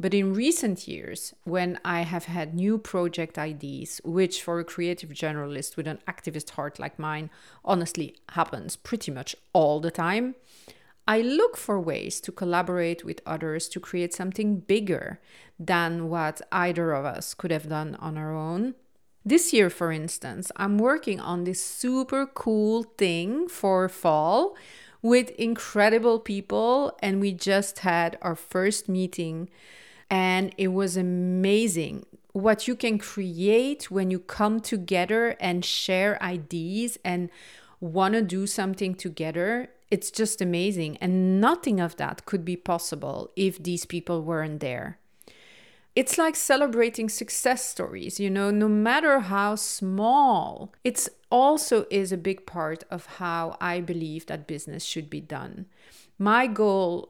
But 0.01 0.13
in 0.13 0.33
recent 0.33 0.87
years, 0.87 1.33
when 1.43 1.77
I 1.83 2.01
have 2.01 2.25
had 2.25 2.53
new 2.53 2.77
project 2.77 3.37
ideas, 3.37 3.99
which 4.05 4.41
for 4.41 4.59
a 4.59 4.63
creative 4.63 5.09
generalist 5.09 5.75
with 5.75 5.87
an 5.87 5.99
activist 6.07 6.51
heart 6.51 6.79
like 6.79 6.97
mine 6.97 7.29
honestly 7.65 8.15
happens 8.29 8.77
pretty 8.77 9.11
much 9.11 9.35
all 9.51 9.81
the 9.81 9.91
time, 9.91 10.35
I 11.05 11.21
look 11.21 11.57
for 11.57 11.81
ways 11.81 12.21
to 12.21 12.31
collaborate 12.31 13.03
with 13.03 13.19
others 13.25 13.67
to 13.69 13.79
create 13.79 14.13
something 14.13 14.59
bigger 14.59 15.19
than 15.59 16.07
what 16.07 16.39
either 16.51 16.93
of 16.93 17.03
us 17.03 17.33
could 17.33 17.51
have 17.51 17.67
done 17.67 17.95
on 17.95 18.17
our 18.17 18.33
own 18.33 18.75
this 19.25 19.53
year, 19.53 19.69
for 19.69 19.91
instance, 19.91 20.51
I'm 20.55 20.77
working 20.77 21.19
on 21.19 21.43
this 21.43 21.63
super 21.63 22.25
cool 22.25 22.83
thing 22.97 23.47
for 23.47 23.89
fall 23.89 24.55
with 25.01 25.29
incredible 25.31 26.19
people, 26.19 26.97
and 27.01 27.19
we 27.21 27.31
just 27.31 27.79
had 27.79 28.17
our 28.21 28.35
first 28.35 28.89
meeting, 28.89 29.49
and 30.09 30.53
it 30.57 30.69
was 30.69 30.97
amazing 30.97 32.05
what 32.31 32.67
you 32.67 32.75
can 32.75 32.97
create 32.97 33.89
when 33.89 34.11
you 34.11 34.19
come 34.19 34.59
together 34.59 35.35
and 35.39 35.65
share 35.65 36.21
ideas 36.21 36.97
and 37.03 37.29
want 37.79 38.13
to 38.13 38.21
do 38.21 38.45
something 38.45 38.93
together. 38.93 39.69
It's 39.89 40.11
just 40.11 40.41
amazing. 40.41 40.97
And 40.97 41.41
nothing 41.41 41.79
of 41.79 41.95
that 41.97 42.25
could 42.25 42.45
be 42.45 42.55
possible 42.55 43.31
if 43.35 43.61
these 43.61 43.85
people 43.85 44.21
weren't 44.21 44.59
there 44.59 44.99
it's 45.95 46.17
like 46.17 46.35
celebrating 46.35 47.09
success 47.09 47.65
stories, 47.65 48.19
you 48.19 48.29
know, 48.29 48.51
no 48.51 48.67
matter 48.67 49.19
how 49.19 49.55
small. 49.55 50.73
It's 50.83 51.09
also 51.31 51.85
is 51.89 52.11
a 52.11 52.17
big 52.17 52.45
part 52.45 52.83
of 52.89 53.05
how 53.17 53.57
I 53.59 53.81
believe 53.81 54.25
that 54.27 54.47
business 54.47 54.83
should 54.83 55.09
be 55.09 55.21
done. 55.21 55.65
My 56.17 56.47
goal 56.47 57.09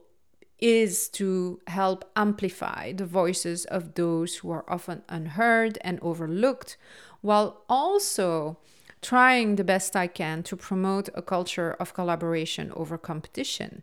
is 0.58 1.08
to 1.08 1.60
help 1.66 2.10
amplify 2.16 2.92
the 2.92 3.06
voices 3.06 3.64
of 3.66 3.94
those 3.94 4.36
who 4.36 4.50
are 4.50 4.64
often 4.68 5.02
unheard 5.08 5.78
and 5.80 5.98
overlooked, 6.02 6.76
while 7.22 7.62
also 7.68 8.58
trying 9.00 9.56
the 9.56 9.64
best 9.64 9.96
I 9.96 10.06
can 10.06 10.42
to 10.44 10.56
promote 10.56 11.08
a 11.14 11.22
culture 11.22 11.72
of 11.80 11.94
collaboration 11.94 12.70
over 12.76 12.98
competition. 12.98 13.82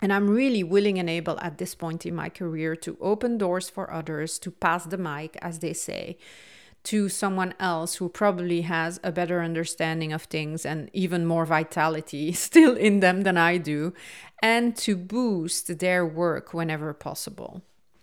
And 0.00 0.12
I'm 0.12 0.28
really 0.28 0.62
willing 0.62 0.98
and 0.98 1.08
able 1.08 1.38
at 1.40 1.58
this 1.58 1.74
point 1.74 2.04
in 2.04 2.14
my 2.14 2.28
career 2.28 2.76
to 2.76 2.96
open 3.00 3.38
doors 3.38 3.70
for 3.70 3.92
others, 3.92 4.38
to 4.40 4.50
pass 4.50 4.84
the 4.84 4.98
mic, 4.98 5.36
as 5.40 5.60
they 5.60 5.72
say, 5.72 6.18
to 6.84 7.08
someone 7.08 7.54
else 7.58 7.96
who 7.96 8.08
probably 8.08 8.62
has 8.62 9.00
a 9.02 9.10
better 9.10 9.40
understanding 9.40 10.12
of 10.12 10.24
things 10.24 10.66
and 10.66 10.90
even 10.92 11.24
more 11.24 11.46
vitality 11.46 12.32
still 12.48 12.76
in 12.76 13.00
them 13.00 13.22
than 13.22 13.38
I 13.38 13.56
do, 13.56 13.94
and 14.42 14.76
to 14.78 14.96
boost 14.96 15.78
their 15.78 16.06
work 16.06 16.52
whenever 16.52 16.92
possible. 16.92 17.62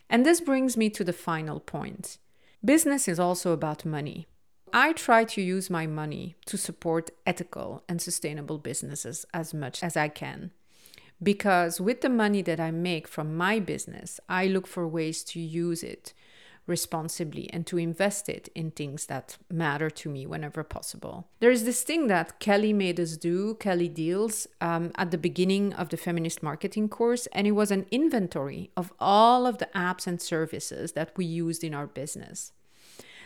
And 0.10 0.26
this 0.26 0.42
brings 0.42 0.76
me 0.76 0.90
to 0.90 1.04
the 1.04 1.14
final 1.14 1.60
point 1.60 2.18
business 2.64 3.08
is 3.08 3.20
also 3.20 3.54
about 3.54 3.86
money. 3.86 4.28
I 4.74 4.94
try 4.94 5.24
to 5.26 5.42
use 5.42 5.70
my 5.70 5.88
money 5.88 6.36
to 6.46 6.58
support 6.58 7.10
ethical 7.26 7.84
and 7.90 8.02
sustainable 8.02 8.58
businesses 8.58 9.26
as 9.34 9.54
much 9.54 9.84
as 9.84 9.98
I 9.98 10.08
can 10.08 10.52
because 11.22 11.80
with 11.80 12.02
the 12.02 12.10
money 12.10 12.42
that 12.42 12.60
I 12.60 12.72
make 12.72 13.08
from 13.08 13.36
my 13.36 13.60
business, 13.60 14.20
I 14.28 14.48
look 14.48 14.68
for 14.68 14.88
ways 14.88 15.24
to 15.26 15.40
use 15.40 15.84
it 15.84 16.14
responsibly 16.68 17.50
and 17.52 17.66
to 17.68 17.78
invest 17.78 18.30
it 18.30 18.50
in 18.56 18.72
things 18.72 19.08
that 19.08 19.38
matter 19.50 19.90
to 19.90 20.10
me 20.10 20.26
whenever 20.26 20.64
possible. 20.64 21.28
There's 21.40 21.64
this 21.64 21.84
thing 21.84 22.08
that 22.08 22.40
Kelly 22.40 22.72
made 22.72 23.00
us 23.00 23.18
do, 23.18 23.56
Kelly 23.56 23.90
Diels, 23.90 24.48
um, 24.62 24.92
at 24.96 25.12
the 25.12 25.18
beginning 25.18 25.74
of 25.74 25.90
the 25.90 25.98
feminist 25.98 26.44
marketing 26.44 26.88
course, 26.90 27.28
and 27.34 27.48
it 27.48 27.52
was 27.52 27.72
an 27.72 27.86
inventory 27.92 28.72
of 28.78 28.94
all 29.00 29.46
of 29.46 29.58
the 29.58 29.70
apps 29.76 30.08
and 30.08 30.22
services 30.22 30.94
that 30.94 31.12
we 31.18 31.26
used 31.26 31.64
in 31.64 31.74
our 31.74 31.88
business. 31.88 32.52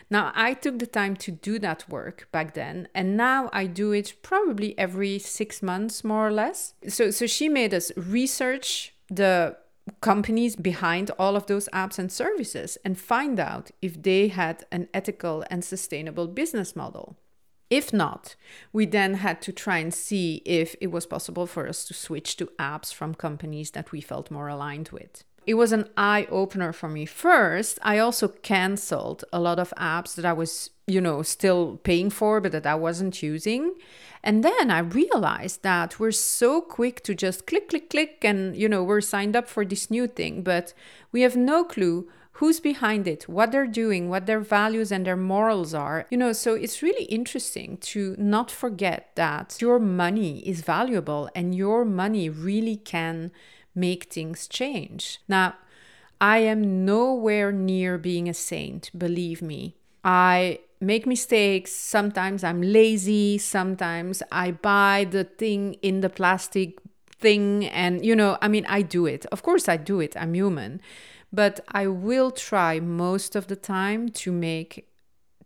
Now, 0.10 0.32
I 0.36 0.54
took 0.54 0.80
the 0.80 0.88
time 0.88 1.16
to 1.18 1.32
do 1.32 1.58
that 1.60 1.90
work 1.90 2.28
back 2.32 2.54
then, 2.54 2.88
and 2.94 3.18
now 3.18 3.50
I 3.52 3.66
do 3.66 3.92
it 3.92 4.14
probably 4.22 4.78
every 4.78 5.18
six 5.18 5.64
months, 5.64 6.04
more 6.04 6.28
or 6.28 6.32
less. 6.32 6.76
So, 6.88 7.10
so 7.10 7.26
she 7.26 7.50
made 7.50 7.74
us 7.74 7.92
research 7.98 8.94
the 9.10 9.58
companies 10.02 10.56
behind 10.56 11.12
all 11.20 11.36
of 11.36 11.48
those 11.48 11.70
apps 11.70 12.00
and 12.00 12.12
services 12.12 12.78
and 12.84 13.00
find 13.00 13.40
out 13.40 13.72
if 13.82 14.02
they 14.02 14.28
had 14.28 14.66
an 14.72 14.88
ethical 14.94 15.44
and 15.50 15.64
sustainable 15.64 16.28
business 16.28 16.76
model. 16.76 17.18
If 17.70 17.92
not, 17.92 18.36
we 18.72 18.86
then 18.86 19.16
had 19.16 19.42
to 19.44 19.52
try 19.52 19.80
and 19.80 19.94
see 19.94 20.42
if 20.46 20.76
it 20.80 20.88
was 20.88 21.08
possible 21.08 21.48
for 21.48 21.68
us 21.68 21.84
to 21.86 21.94
switch 21.96 22.38
to 22.38 22.48
apps 22.60 22.94
from 22.94 23.16
companies 23.16 23.72
that 23.72 23.92
we 23.92 24.02
felt 24.02 24.30
more 24.30 24.48
aligned 24.48 24.90
with 24.90 25.24
it 25.48 25.56
was 25.56 25.72
an 25.72 25.90
eye 25.96 26.28
opener 26.30 26.74
for 26.74 26.90
me. 26.90 27.06
First, 27.06 27.80
I 27.82 28.00
also 28.00 28.28
canceled 28.28 29.24
a 29.32 29.40
lot 29.40 29.60
of 29.60 29.74
apps 29.78 30.16
that 30.16 30.26
I 30.26 30.34
was, 30.34 30.72
you 30.88 31.02
know, 31.02 31.22
still 31.22 31.78
paying 31.78 32.10
for, 32.10 32.42
but 32.42 32.52
that 32.52 32.66
I 32.66 32.76
wasn't 32.76 33.22
using. 33.22 33.74
And 34.24 34.44
then 34.44 34.72
I 34.72 34.80
realized 34.80 35.62
that 35.62 36.00
we're 36.00 36.12
so 36.12 36.62
quick 36.62 37.04
to 37.04 37.14
just 37.14 37.46
click, 37.46 37.70
click, 37.70 37.90
click, 37.90 38.24
and, 38.24 38.56
you 38.56 38.68
know, 38.68 38.84
we're 38.84 39.02
signed 39.02 39.36
up 39.36 39.48
for 39.48 39.64
this 39.64 39.92
new 39.92 40.08
thing, 40.08 40.42
but 40.42 40.74
we 41.12 41.22
have 41.22 41.36
no 41.36 41.64
clue 41.64 42.10
who's 42.40 42.60
behind 42.60 43.08
it, 43.08 43.30
what 43.30 43.52
they're 43.52 43.68
doing, 43.68 44.10
what 44.10 44.26
their 44.26 44.42
values 44.42 44.92
and 44.92 45.06
their 45.06 45.16
morals 45.16 45.74
are. 45.74 46.06
You 46.10 46.18
know, 46.18 46.34
so 46.34 46.54
it's 46.54 46.82
really 46.82 47.06
interesting 47.06 47.78
to 47.78 48.16
not 48.18 48.52
forget 48.52 49.12
that 49.16 49.58
your 49.62 49.80
money 49.80 50.40
is 50.40 50.62
valuable 50.62 51.30
and 51.34 51.56
your 51.56 51.86
money 51.86 52.28
really 52.30 52.76
can 52.76 53.32
make 53.76 54.06
things 54.06 54.48
change. 54.48 55.20
Now, 55.28 55.56
I 56.20 56.40
am 56.40 56.86
nowhere 56.86 57.52
near 57.52 57.98
being 57.98 58.30
a 58.30 58.34
saint, 58.34 58.90
believe 58.98 59.42
me. 59.42 59.76
I 60.04 60.60
make 60.80 61.06
mistakes. 61.06 61.72
Sometimes 61.72 62.44
I'm 62.44 62.62
lazy. 62.62 63.38
Sometimes 63.38 64.24
I 64.32 64.52
buy 64.52 65.08
the 65.10 65.24
thing 65.24 65.74
in 65.82 66.02
the 66.02 66.10
plastic 66.10 66.80
thing. 67.20 67.66
And, 67.66 68.06
you 68.06 68.16
know, 68.16 68.38
I 68.42 68.48
mean, 68.48 68.66
I 68.68 68.82
do 68.82 69.06
it. 69.06 69.26
Of 69.32 69.44
course, 69.44 69.68
I 69.68 69.78
do 69.78 70.00
it. 70.00 70.16
I'm 70.16 70.34
human. 70.34 70.82
But 71.34 71.60
I 71.68 71.88
will 71.88 72.32
try 72.32 72.80
most 72.80 73.36
of 73.36 73.48
the 73.48 73.56
time 73.56 74.10
to 74.10 74.32
make 74.32 74.88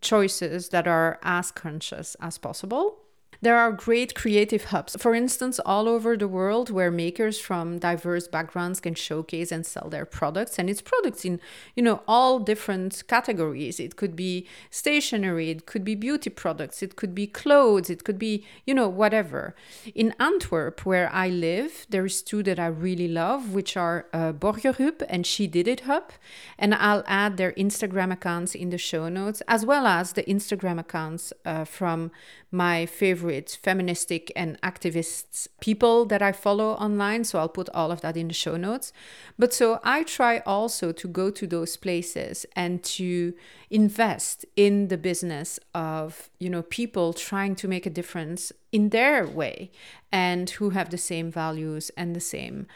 choices 0.02 0.70
that 0.70 0.88
are 0.88 1.20
as 1.24 1.52
conscious 1.52 2.16
as 2.22 2.38
possible. 2.38 3.00
There 3.42 3.56
are 3.56 3.72
great 3.72 4.16
creative 4.16 4.66
hubs, 4.66 4.98
for 5.00 5.16
instance, 5.16 5.62
all 5.66 5.88
over 5.88 6.18
the 6.18 6.28
world 6.28 6.70
where 6.70 6.92
makers 6.92 7.40
from 7.40 7.80
diverse 7.80 8.28
backgrounds 8.28 8.82
can 8.82 8.96
showcase 8.96 9.50
and 9.50 9.66
sell 9.66 9.88
their 9.90 10.06
products. 10.06 10.60
And 10.60 10.70
it's 10.70 10.82
products 10.82 11.24
in, 11.24 11.40
you 11.74 11.82
know, 11.82 12.02
all 12.06 12.40
different 12.40 13.04
categories. 13.08 13.80
It 13.80 13.96
could 13.96 14.14
be 14.18 14.46
stationery, 14.70 15.52
it 15.52 15.66
could 15.66 15.86
be 15.86 15.96
beauty 15.96 16.30
products, 16.30 16.84
it 16.84 16.98
could 16.98 17.16
be 17.16 17.28
clothes, 17.28 17.90
it 17.90 18.04
could 18.04 18.20
be, 18.20 18.46
you 18.66 18.74
know, 18.74 18.90
whatever. 18.90 19.56
In 19.96 20.14
Antwerp, 20.20 20.86
where 20.86 21.10
I 21.14 21.30
live, 21.30 21.88
there's 21.90 22.22
two 22.22 22.44
that 22.44 22.60
I 22.60 22.68
really 22.68 23.08
love, 23.08 23.54
which 23.54 23.78
are 23.78 24.08
uh, 24.12 24.34
Borgerhub 24.34 25.06
and 25.08 25.26
She 25.26 25.48
Did 25.48 25.66
It 25.66 25.82
Hub. 25.82 26.12
And 26.58 26.76
I'll 26.76 27.06
add 27.08 27.38
their 27.38 27.54
Instagram 27.54 28.12
accounts 28.12 28.54
in 28.54 28.70
the 28.70 28.78
show 28.78 29.08
notes, 29.08 29.42
as 29.48 29.66
well 29.66 29.88
as 29.88 30.12
the 30.12 30.24
Instagram 30.24 30.78
accounts 30.78 31.32
uh, 31.46 31.64
from 31.64 32.12
my 32.52 32.86
favorite 32.86 33.29
feministic 33.56 34.32
and 34.36 34.60
activists 34.62 35.48
people 35.60 36.06
that 36.06 36.22
I 36.22 36.32
follow 36.32 36.72
online. 36.74 37.24
So 37.24 37.40
I'll 37.40 37.50
put 37.50 37.70
all 37.70 37.92
of 37.92 38.02
that 38.02 38.18
in 38.18 38.28
the 38.28 38.34
show 38.34 38.58
notes. 38.58 38.92
But 39.38 39.54
so 39.54 39.80
I 39.84 40.04
try 40.04 40.40
also 40.40 40.92
to 40.92 41.08
go 41.08 41.30
to 41.32 41.48
those 41.48 41.78
places 41.78 42.46
and 42.56 42.84
to 42.84 43.34
invest 43.70 44.46
in 44.56 44.88
the 44.88 44.98
business 44.98 45.60
of, 45.74 46.30
you 46.40 46.50
know, 46.50 46.64
people 46.64 47.14
trying 47.14 47.56
to 47.56 47.68
make 47.68 47.86
a 47.86 47.90
difference 47.90 48.52
in 48.72 48.90
their 48.90 49.28
way 49.28 49.72
and 50.12 50.50
who 50.52 50.72
have 50.72 50.90
the 50.90 50.98
same 50.98 51.32
values 51.32 51.92
and 51.98 52.16
the 52.16 52.22
same 52.22 52.68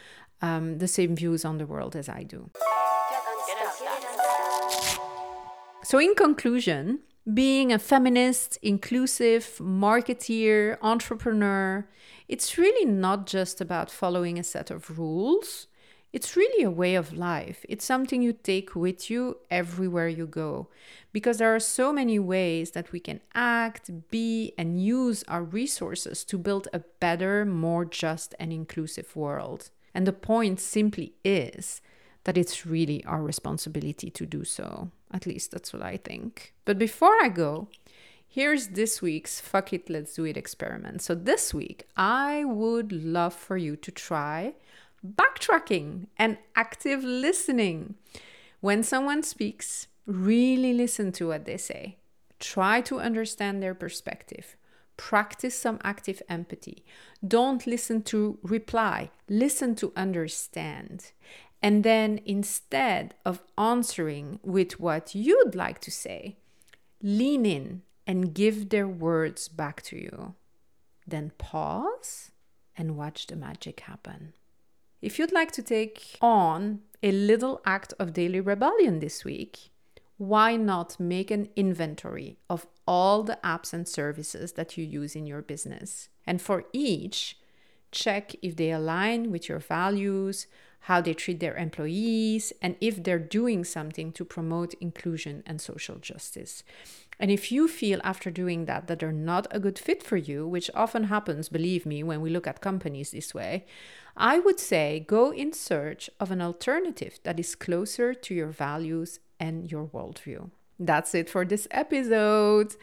um, 0.42 0.78
the 0.78 0.88
same 0.88 1.16
views 1.16 1.44
on 1.44 1.56
the 1.56 1.66
world 1.66 1.96
as 1.96 2.08
I 2.08 2.22
do. 2.22 2.50
So, 5.84 5.98
in 5.98 6.14
conclusion, 6.14 7.00
being 7.32 7.72
a 7.72 7.78
feminist, 7.78 8.58
inclusive, 8.62 9.58
marketeer, 9.58 10.76
entrepreneur, 10.82 11.86
it's 12.28 12.58
really 12.58 12.84
not 12.84 13.26
just 13.26 13.60
about 13.60 13.90
following 13.90 14.38
a 14.38 14.44
set 14.44 14.70
of 14.70 14.98
rules. 14.98 15.66
It's 16.12 16.36
really 16.36 16.62
a 16.62 16.70
way 16.70 16.94
of 16.94 17.12
life. 17.12 17.64
It's 17.68 17.84
something 17.84 18.22
you 18.22 18.34
take 18.34 18.76
with 18.76 19.10
you 19.10 19.38
everywhere 19.50 20.06
you 20.06 20.26
go. 20.26 20.68
Because 21.12 21.38
there 21.38 21.54
are 21.54 21.60
so 21.60 21.92
many 21.92 22.18
ways 22.18 22.70
that 22.72 22.92
we 22.92 23.00
can 23.00 23.20
act, 23.34 23.90
be, 24.10 24.52
and 24.56 24.80
use 24.80 25.24
our 25.26 25.42
resources 25.42 26.24
to 26.26 26.38
build 26.38 26.68
a 26.72 26.80
better, 27.00 27.44
more 27.44 27.84
just, 27.84 28.34
and 28.38 28.52
inclusive 28.52 29.16
world. 29.16 29.70
And 29.92 30.06
the 30.06 30.12
point 30.12 30.60
simply 30.60 31.14
is 31.24 31.80
that 32.24 32.36
it's 32.36 32.66
really 32.66 33.04
our 33.04 33.22
responsibility 33.22 34.10
to 34.10 34.26
do 34.26 34.44
so. 34.44 34.90
At 35.12 35.26
least 35.26 35.52
that's 35.52 35.72
what 35.72 35.82
I 35.82 35.96
think. 35.96 36.54
But 36.64 36.78
before 36.78 37.14
I 37.22 37.28
go, 37.28 37.68
here's 38.26 38.68
this 38.68 39.00
week's 39.00 39.40
Fuck 39.40 39.72
It, 39.72 39.88
Let's 39.88 40.14
Do 40.14 40.24
It 40.24 40.36
experiment. 40.36 41.02
So 41.02 41.14
this 41.14 41.54
week, 41.54 41.86
I 41.96 42.44
would 42.44 42.92
love 42.92 43.34
for 43.34 43.56
you 43.56 43.76
to 43.76 43.90
try 43.90 44.54
backtracking 45.06 46.06
and 46.16 46.38
active 46.56 47.04
listening. 47.04 47.94
When 48.60 48.82
someone 48.82 49.22
speaks, 49.22 49.88
really 50.06 50.72
listen 50.72 51.12
to 51.12 51.28
what 51.28 51.44
they 51.44 51.58
say. 51.58 51.98
Try 52.40 52.80
to 52.82 53.00
understand 53.00 53.62
their 53.62 53.74
perspective. 53.74 54.56
Practice 54.96 55.58
some 55.58 55.78
active 55.82 56.22
empathy. 56.28 56.84
Don't 57.26 57.66
listen 57.66 58.02
to 58.04 58.38
reply, 58.42 59.10
listen 59.28 59.74
to 59.76 59.92
understand. 59.96 61.12
And 61.64 61.82
then 61.82 62.20
instead 62.26 63.14
of 63.24 63.42
answering 63.56 64.38
with 64.42 64.78
what 64.78 65.14
you'd 65.14 65.54
like 65.54 65.80
to 65.80 65.90
say, 65.90 66.36
lean 67.02 67.46
in 67.46 67.80
and 68.06 68.34
give 68.34 68.68
their 68.68 68.86
words 68.86 69.48
back 69.48 69.80
to 69.84 69.96
you. 69.96 70.34
Then 71.06 71.32
pause 71.38 72.32
and 72.76 72.98
watch 72.98 73.28
the 73.28 73.36
magic 73.36 73.80
happen. 73.80 74.34
If 75.00 75.18
you'd 75.18 75.32
like 75.32 75.52
to 75.52 75.62
take 75.62 76.18
on 76.20 76.80
a 77.02 77.10
little 77.12 77.62
act 77.64 77.94
of 77.98 78.12
daily 78.12 78.40
rebellion 78.40 78.98
this 78.98 79.24
week, 79.24 79.70
why 80.18 80.56
not 80.56 81.00
make 81.00 81.30
an 81.30 81.48
inventory 81.56 82.36
of 82.50 82.66
all 82.86 83.22
the 83.22 83.38
apps 83.42 83.72
and 83.72 83.88
services 83.88 84.52
that 84.52 84.76
you 84.76 84.84
use 84.84 85.16
in 85.16 85.26
your 85.26 85.40
business? 85.40 86.10
And 86.26 86.42
for 86.42 86.64
each, 86.74 87.38
check 87.94 88.34
if 88.42 88.56
they 88.56 88.70
align 88.70 89.30
with 89.30 89.48
your 89.48 89.60
values, 89.60 90.46
how 90.80 91.00
they 91.00 91.14
treat 91.14 91.40
their 91.40 91.56
employees, 91.56 92.52
and 92.60 92.76
if 92.80 93.02
they're 93.02 93.18
doing 93.18 93.64
something 93.64 94.12
to 94.12 94.24
promote 94.24 94.74
inclusion 94.80 95.42
and 95.46 95.60
social 95.60 95.96
justice. 95.96 96.62
And 97.18 97.30
if 97.30 97.50
you 97.50 97.68
feel 97.68 98.00
after 98.04 98.30
doing 98.30 98.66
that 98.66 98.86
that 98.88 98.98
they're 98.98 99.12
not 99.12 99.46
a 99.50 99.60
good 99.60 99.78
fit 99.78 100.02
for 100.02 100.16
you, 100.16 100.46
which 100.46 100.70
often 100.74 101.04
happens, 101.04 101.48
believe 101.48 101.86
me, 101.86 102.02
when 102.02 102.20
we 102.20 102.28
look 102.28 102.46
at 102.46 102.60
companies 102.60 103.12
this 103.12 103.32
way, 103.32 103.64
I 104.16 104.40
would 104.40 104.60
say 104.60 105.04
go 105.06 105.32
in 105.32 105.52
search 105.52 106.10
of 106.20 106.30
an 106.30 106.42
alternative 106.42 107.18
that 107.22 107.40
is 107.40 107.54
closer 107.54 108.12
to 108.12 108.34
your 108.34 108.48
values 108.48 109.20
and 109.40 109.70
your 109.70 109.86
worldview. 109.86 110.50
That's 110.78 111.14
it 111.14 111.30
for 111.30 111.44
this 111.44 111.68
episode. 111.70 112.74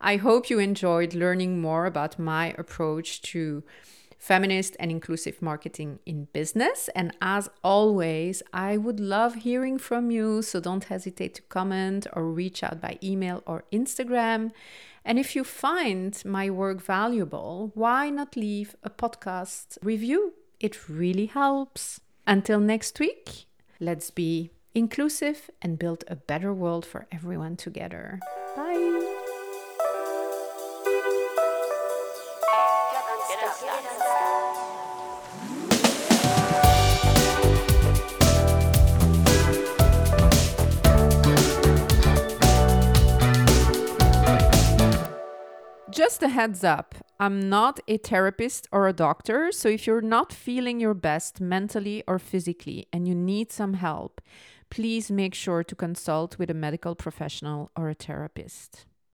I 0.00 0.16
hope 0.16 0.50
you 0.50 0.58
enjoyed 0.60 1.14
learning 1.14 1.60
more 1.60 1.84
about 1.84 2.18
my 2.18 2.54
approach 2.56 3.22
to 3.22 3.64
feminist 4.20 4.76
and 4.78 4.90
inclusive 4.90 5.42
marketing 5.42 5.98
in 6.06 6.28
business. 6.32 6.88
And 6.94 7.16
as 7.20 7.48
always, 7.64 8.42
I 8.52 8.76
would 8.76 9.00
love 9.00 9.34
hearing 9.36 9.78
from 9.78 10.10
you. 10.10 10.42
So 10.42 10.60
don't 10.60 10.84
hesitate 10.84 11.34
to 11.36 11.42
comment 11.42 12.06
or 12.12 12.26
reach 12.26 12.62
out 12.62 12.80
by 12.80 12.98
email 13.02 13.42
or 13.46 13.64
Instagram. 13.72 14.52
And 15.04 15.18
if 15.18 15.34
you 15.34 15.42
find 15.42 16.22
my 16.24 16.50
work 16.50 16.82
valuable, 16.82 17.72
why 17.74 18.10
not 18.10 18.36
leave 18.36 18.76
a 18.84 18.90
podcast 18.90 19.78
review? 19.82 20.34
It 20.60 20.88
really 20.88 21.26
helps. 21.26 22.00
Until 22.26 22.60
next 22.60 23.00
week, 23.00 23.46
let's 23.80 24.10
be 24.10 24.50
inclusive 24.74 25.50
and 25.62 25.78
build 25.78 26.04
a 26.06 26.16
better 26.16 26.52
world 26.52 26.84
for 26.84 27.06
everyone 27.10 27.56
together. 27.56 28.20
Bye. 28.54 28.99
Just 45.90 46.22
a 46.22 46.28
heads 46.28 46.62
up, 46.62 46.94
I'm 47.18 47.48
not 47.48 47.80
a 47.88 47.96
therapist 47.96 48.68
or 48.70 48.86
a 48.86 48.92
doctor, 48.92 49.50
so 49.50 49.68
if 49.68 49.88
you're 49.88 50.00
not 50.00 50.32
feeling 50.32 50.78
your 50.78 50.94
best 50.94 51.40
mentally 51.40 52.04
or 52.06 52.20
physically 52.20 52.86
and 52.92 53.08
you 53.08 53.14
need 53.14 53.50
some 53.50 53.74
help, 53.74 54.20
please 54.70 55.10
make 55.10 55.34
sure 55.34 55.64
to 55.64 55.74
consult 55.74 56.38
with 56.38 56.48
a 56.48 56.54
medical 56.54 56.94
professional 56.94 57.72
or 57.76 57.90
a 57.90 57.94
therapist. 57.94 58.86